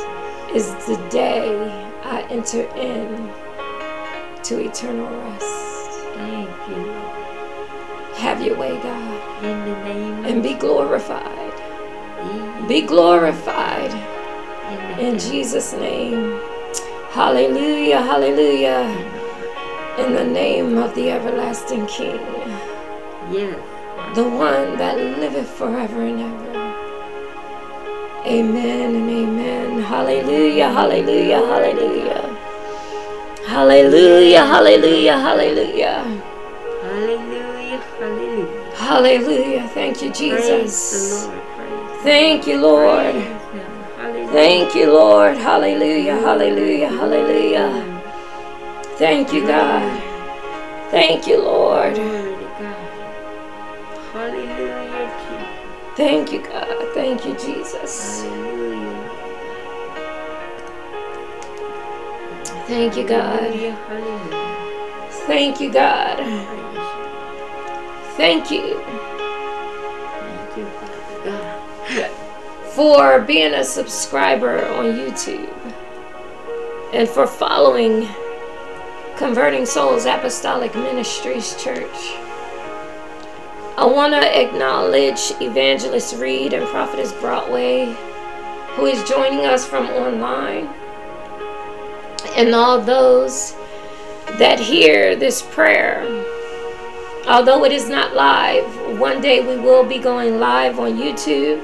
is 0.53 0.73
the 0.85 0.97
day 1.09 1.69
I 2.03 2.25
enter 2.29 2.63
in 2.75 3.29
to 4.43 4.59
eternal 4.59 5.07
rest. 5.07 5.45
Thank 6.15 6.49
you, 6.69 6.91
Have 8.15 8.41
your 8.45 8.57
way, 8.57 8.77
God, 8.81 9.43
In 9.43 9.59
the 9.59 9.83
name 9.83 10.19
of 10.19 10.25
and 10.25 10.43
be 10.43 10.53
glorified. 10.53 11.53
Be 12.67 12.81
glorified 12.81 13.91
In 14.71 14.99
in 14.99 15.19
Jesus' 15.19 15.73
name. 15.73 16.39
Hallelujah, 17.11 18.01
hallelujah. 18.01 18.81
In 19.97 20.13
the 20.13 20.23
name 20.23 20.77
of 20.77 20.95
the 20.95 21.11
everlasting 21.11 21.85
King, 21.85 22.19
Yes. 23.31 23.55
the 24.15 24.23
one 24.23 24.77
that 24.77 24.97
liveth 24.97 25.49
forever 25.49 26.01
and 26.01 26.21
ever. 26.21 26.53
Amen 28.25 28.95
and 28.95 29.09
amen. 29.09 29.81
Hallelujah, 29.81 30.69
hallelujah, 30.69 31.39
hallelujah. 31.45 32.39
Hallelujah, 33.45 34.45
hallelujah, 34.45 35.17
hallelujah. 35.19 36.23
Hallelujah. 36.81 37.53
Hallelujah. 37.99 38.73
Hallelujah. 38.75 39.67
Thank 39.69 40.01
you, 40.01 40.11
Jesus. 40.11 41.25
the 41.25 41.27
Lord. 41.27 41.43
Praise 41.55 42.03
Thank 42.03 42.47
you, 42.47 42.57
Lord. 42.61 43.15
Thank 44.33 44.73
you, 44.73 44.91
Lord. 44.91 45.37
Hallelujah, 45.37 46.17
hallelujah, 46.17 46.89
hallelujah. 46.89 48.01
Thank 48.97 49.31
you, 49.31 49.45
God. 49.45 50.01
Thank 50.89 51.27
you, 51.27 51.37
Lord. 51.37 51.95
Thank 55.95 56.31
you, 56.33 56.41
God. 56.41 56.93
Thank 56.95 57.25
you, 57.27 57.35
Jesus. 57.37 58.23
Thank 62.65 62.97
you, 62.97 63.07
God. 63.07 63.53
Thank 65.27 65.61
you, 65.61 65.71
God. 65.71 66.17
Thank 68.17 68.49
you. 68.49 68.81
Thank 70.17 70.57
you, 70.57 70.67
God. 71.23 72.19
For 72.75 73.19
being 73.21 73.53
a 73.53 73.63
subscriber 73.63 74.65
on 74.65 74.85
YouTube 74.85 75.53
and 76.91 77.07
for 77.07 77.27
following 77.27 78.07
Converting 79.15 79.63
Souls 79.63 80.05
Apostolic 80.05 80.73
Ministries 80.73 81.55
Church. 81.61 82.15
I 83.77 83.85
want 83.85 84.13
to 84.13 84.41
acknowledge 84.41 85.19
Evangelist 85.39 86.15
Reed 86.15 86.53
and 86.53 86.67
Prophetess 86.67 87.11
Broadway, 87.13 87.95
who 88.75 88.87
is 88.87 89.07
joining 89.07 89.45
us 89.45 89.67
from 89.67 89.85
online, 89.87 90.65
and 92.35 92.55
all 92.55 92.81
those 92.81 93.53
that 94.39 94.59
hear 94.59 95.15
this 95.15 95.43
prayer. 95.43 96.01
Although 97.27 97.65
it 97.65 97.71
is 97.71 97.87
not 97.87 98.15
live, 98.15 98.99
one 98.99 99.21
day 99.21 99.41
we 99.47 99.61
will 99.61 99.85
be 99.85 99.99
going 99.99 100.39
live 100.39 100.79
on 100.79 100.97
YouTube 100.97 101.63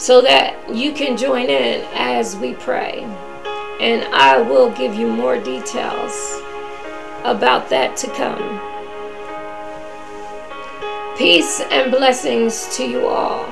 so 0.00 0.22
that 0.22 0.74
you 0.74 0.92
can 0.92 1.14
join 1.14 1.50
in 1.50 1.86
as 1.92 2.34
we 2.34 2.54
pray. 2.54 3.02
And 3.80 4.02
I 4.14 4.40
will 4.40 4.70
give 4.70 4.94
you 4.94 5.06
more 5.06 5.38
details 5.38 6.40
about 7.24 7.68
that 7.68 7.98
to 7.98 8.06
come. 8.14 8.58
Peace 11.18 11.60
and 11.70 11.90
blessings 11.90 12.74
to 12.78 12.84
you 12.86 13.08
all. 13.08 13.44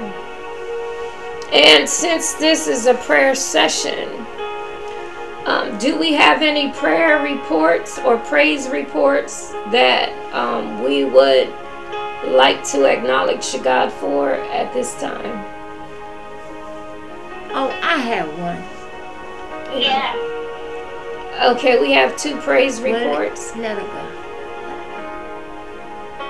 And 1.52 1.86
since 1.86 2.32
this 2.32 2.66
is 2.66 2.86
a 2.86 2.94
prayer 2.94 3.34
session, 3.34 4.08
um, 5.44 5.76
do 5.76 5.98
we 5.98 6.14
have 6.14 6.40
any 6.40 6.72
prayer 6.72 7.22
reports 7.22 7.98
or 7.98 8.16
praise 8.16 8.70
reports 8.70 9.52
that 9.70 10.08
um, 10.32 10.82
we 10.82 11.04
would 11.04 11.48
like 12.34 12.64
to 12.68 12.86
acknowledge 12.86 13.52
God 13.62 13.92
for 13.92 14.32
at 14.32 14.72
this 14.72 14.98
time? 14.98 15.57
Oh, 17.50 17.70
I 17.82 17.98
have 17.98 18.28
one. 18.38 18.62
Yeah. 19.80 20.14
Okay, 21.52 21.78
we 21.80 21.92
have 21.92 22.16
two 22.16 22.36
praise 22.38 22.80
Let 22.80 22.90
it- 22.90 23.06
reports. 23.06 23.54
Let 23.56 23.78
her 23.78 23.86
go. 23.86 24.04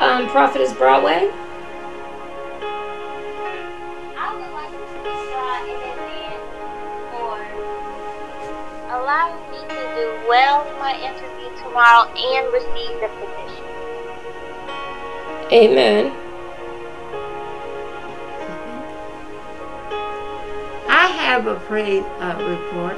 Um, 0.05 0.29
Prophetess 0.29 0.73
Broadway. 0.75 1.31
I 4.17 4.33
would 4.35 4.53
like 4.53 4.71
to 4.71 4.79
thank 5.03 5.69
in 5.69 5.81
advance 5.91 6.49
for 7.11 7.35
allowing 8.95 9.43
me 9.51 9.59
to 9.69 9.79
do 9.97 10.07
well 10.29 10.57
in 10.71 10.75
my 10.79 10.95
interview 11.01 11.51
tomorrow 11.65 12.05
and 12.15 12.53
receive 12.53 13.01
the 13.01 13.09
position. 13.19 13.65
Amen. 15.53 16.13
I 20.89 21.09
have 21.09 21.47
a 21.47 21.57
praise 21.57 22.03
uh, 22.19 22.35
report. 22.49 22.97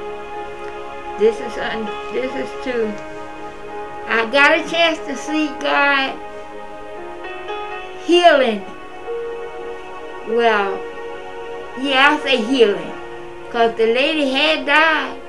This 1.19 1.35
is 1.41 1.57
un, 1.57 1.85
this 2.13 2.33
is 2.33 2.63
to. 2.63 2.87
I 4.07 4.29
got 4.31 4.57
a 4.57 4.69
chance 4.69 4.97
to 4.99 5.15
see 5.17 5.47
God 5.59 6.17
healing. 8.05 8.63
Well, 10.29 10.81
yeah, 11.81 12.17
I 12.17 12.19
say 12.23 12.41
healing, 12.41 12.93
cause 13.51 13.75
the 13.75 13.87
lady 13.87 14.29
had 14.29 14.65
died. 14.65 15.19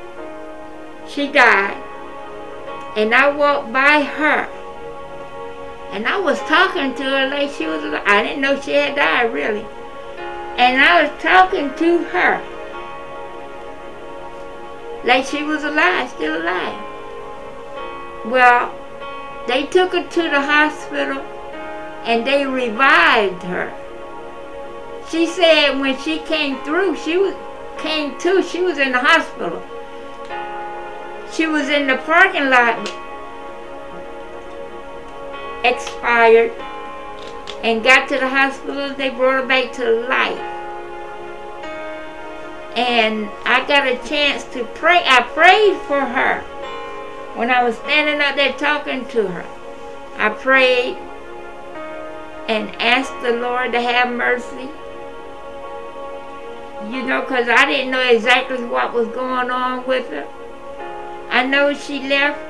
She 1.09 1.33
died, 1.33 1.83
and 2.97 3.13
I 3.13 3.29
walked 3.29 3.73
by 3.73 4.03
her, 4.03 4.49
and 5.91 6.07
I 6.07 6.17
was 6.19 6.39
talking 6.43 6.95
to 6.95 7.03
her 7.03 7.29
like 7.29 7.51
she 7.51 7.67
was. 7.67 7.83
I 8.07 8.23
didn't 8.23 8.41
know 8.41 8.61
she 8.61 8.75
had 8.75 8.95
died 8.95 9.33
really, 9.35 9.67
and 10.57 10.81
I 10.81 11.03
was 11.03 11.21
talking 11.21 11.75
to 11.75 12.05
her 12.05 12.52
like 15.05 15.25
she 15.27 15.43
was 15.43 15.65
alive, 15.65 16.11
still 16.11 16.41
alive. 16.41 16.85
Well, 18.27 18.75
they 19.47 19.67
took 19.67 19.93
her 19.93 20.09
to 20.09 20.23
the 20.23 20.41
hospital 20.41 21.19
and 22.05 22.27
they 22.27 22.47
revived 22.47 23.43
her. 23.43 23.73
She 25.09 25.27
said 25.27 25.79
when 25.79 25.99
she 25.99 26.19
came 26.21 26.63
through, 26.65 26.97
she 26.97 27.17
was 27.17 27.35
came 27.79 28.17
to, 28.21 28.43
she 28.43 28.63
was 28.63 28.79
in 28.79 28.93
the 28.93 28.99
hospital. 28.99 29.63
She 31.33 31.47
was 31.47 31.69
in 31.69 31.87
the 31.87 31.97
parking 31.97 32.49
lot, 32.49 32.79
expired, 35.65 36.53
and 37.65 37.83
got 37.83 38.09
to 38.09 38.19
the 38.19 38.29
hospital. 38.29 38.95
They 38.95 39.11
brought 39.11 39.43
her 39.43 39.47
back 39.47 39.73
to 39.75 40.07
life. 40.09 40.52
And 42.77 43.29
I 43.45 43.67
got 43.67 43.87
a 43.87 43.97
chance 44.09 44.45
to 44.55 44.65
pray. 44.65 45.03
I 45.05 45.23
prayed 45.23 45.77
for 45.83 46.01
her 46.01 46.41
when 47.37 47.51
I 47.51 47.63
was 47.63 47.77
standing 47.79 48.21
up 48.21 48.37
there 48.37 48.53
talking 48.53 49.07
to 49.09 49.29
her. 49.29 49.45
I 50.17 50.31
prayed 50.31 50.97
and 52.49 52.75
asked 52.81 53.21
the 53.23 53.33
Lord 53.33 53.73
to 53.73 53.81
have 53.81 54.11
mercy. 54.13 54.69
You 56.91 57.03
know, 57.03 57.21
because 57.21 57.49
I 57.49 57.65
didn't 57.67 57.91
know 57.91 58.01
exactly 58.01 58.65
what 58.65 58.93
was 58.93 59.09
going 59.09 59.51
on 59.51 59.87
with 59.87 60.09
her. 60.11 60.27
I 61.31 61.47
know 61.47 61.73
she 61.75 62.09
left 62.09 62.41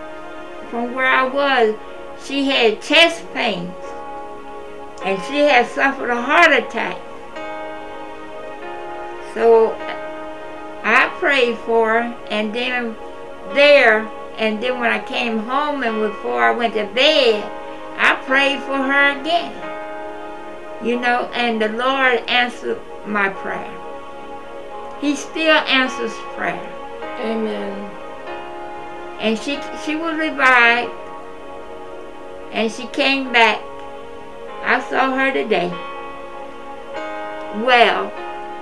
from 0.70 0.95
where 0.95 1.07
I 1.07 1.29
was. 1.29 1.77
She 2.25 2.45
had 2.45 2.81
chest 2.81 3.25
pains 3.35 3.75
and 5.05 5.20
she 5.25 5.39
had 5.39 5.66
suffered 5.66 6.11
a 6.11 6.20
heart 6.20 6.53
attack. 6.53 6.97
So 9.35 9.73
I 10.83 11.09
prayed 11.18 11.59
for 11.59 12.03
her, 12.03 12.16
and 12.30 12.55
then 12.55 12.97
there, 13.55 14.09
and 14.37 14.62
then 14.62 14.80
when 14.80 14.91
I 14.91 14.99
came 14.99 15.39
home 15.39 15.83
and 15.83 16.01
before 16.01 16.43
I 16.43 16.51
went 16.53 16.74
to 16.74 16.87
bed, 16.87 17.45
I 17.97 18.16
prayed 18.26 18.61
for 18.62 18.76
her 18.76 19.20
again. 19.20 19.55
You 20.83 20.99
know, 20.99 21.30
and 21.35 21.62
the 21.62 21.68
Lord 21.68 22.28
answered 22.28 22.80
my 23.07 23.28
prayer. 23.28 23.70
He 25.01 25.14
still 25.14 25.59
answers 25.66 26.12
prayer. 26.35 26.68
Amen. 27.20 27.91
And 29.20 29.39
she 29.39 29.61
she 29.85 29.95
was 29.95 30.16
revived, 30.16 30.91
and 32.51 32.72
she 32.72 32.87
came 32.89 33.33
back. 33.33 33.61
I 34.64 34.80
saw 34.89 35.14
her 35.14 35.33
today. 35.33 35.70
Well, 37.64 38.11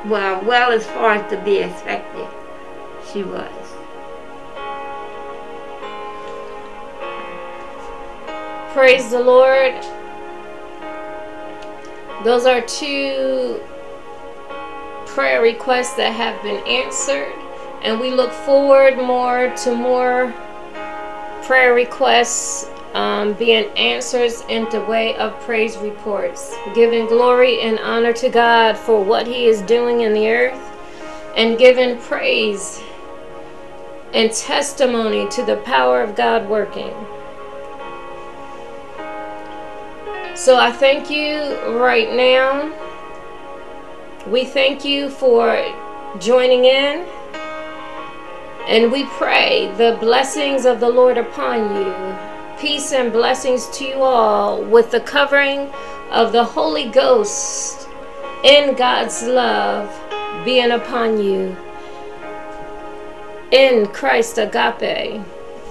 well, 0.07 0.43
well 0.45 0.73
as 0.73 0.87
far 0.87 1.15
as 1.15 1.31
to 1.31 1.37
be 1.45 1.59
expected, 1.59 2.27
she 3.13 3.23
was. 3.23 3.51
Praise 8.73 9.11
the 9.11 9.21
Lord. 9.21 9.75
Those 12.25 12.47
are 12.47 12.61
two 12.63 13.61
prayer 15.07 15.43
requests 15.43 15.95
that 15.95 16.13
have 16.13 16.41
been 16.43 16.65
answered, 16.67 17.33
and 17.83 17.99
we 17.99 18.11
look 18.11 18.31
forward 18.31 18.97
more 18.97 19.53
to 19.65 19.75
more 19.75 20.33
prayer 21.43 21.75
requests 21.75 22.71
um, 22.95 23.35
being 23.35 23.67
answers 23.77 24.43
in 24.49 24.69
the 24.71 24.81
way 24.85 25.17
of 25.17 25.39
praise 25.41 25.77
reports, 25.77 26.55
giving 26.75 27.07
glory 27.07 27.61
and 27.61 27.79
honor 27.79 28.13
to 28.15 28.29
God 28.29 28.77
for 28.77 29.03
what 29.03 29.27
He 29.27 29.47
is 29.47 29.63
doing 29.63 30.01
in 30.01 30.13
the 30.13 30.29
earth, 30.29 30.61
and 31.37 31.59
giving 31.59 31.99
praise 31.99 32.83
and 34.13 34.33
testimony 34.33 35.29
to 35.29 35.45
the 35.45 35.57
power 35.59 36.03
of 36.03 36.17
God 36.17 36.49
working. 36.49 36.93
So 40.35 40.57
I 40.59 40.73
thank 40.73 41.11
you 41.11 41.79
right 41.79 42.13
now. 42.13 42.73
We 44.27 44.45
thank 44.45 44.85
you 44.85 45.11
for 45.11 45.63
joining 46.19 46.65
in. 46.65 47.07
And 48.67 48.93
we 48.93 49.05
pray 49.05 49.73
the 49.77 49.97
blessings 50.01 50.65
of 50.65 50.81
the 50.81 50.89
Lord 50.89 51.19
upon 51.19 51.75
you. 51.77 52.40
Peace 52.61 52.93
and 52.93 53.11
blessings 53.11 53.67
to 53.71 53.87
you 53.87 54.03
all 54.03 54.63
with 54.63 54.91
the 54.91 55.01
covering 55.01 55.73
of 56.11 56.31
the 56.31 56.45
Holy 56.45 56.91
Ghost 56.91 57.89
in 58.45 58.75
God's 58.75 59.23
love 59.23 59.89
being 60.45 60.71
upon 60.71 61.19
you. 61.19 61.57
In 63.51 63.87
Christ 63.87 64.37
agape. 64.37 65.23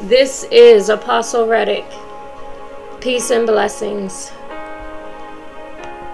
This 0.01 0.45
is 0.45 0.89
Apostle 0.89 1.45
Reddick. 1.45 1.85
Peace 3.01 3.29
and 3.29 3.45
blessings. 3.45 4.31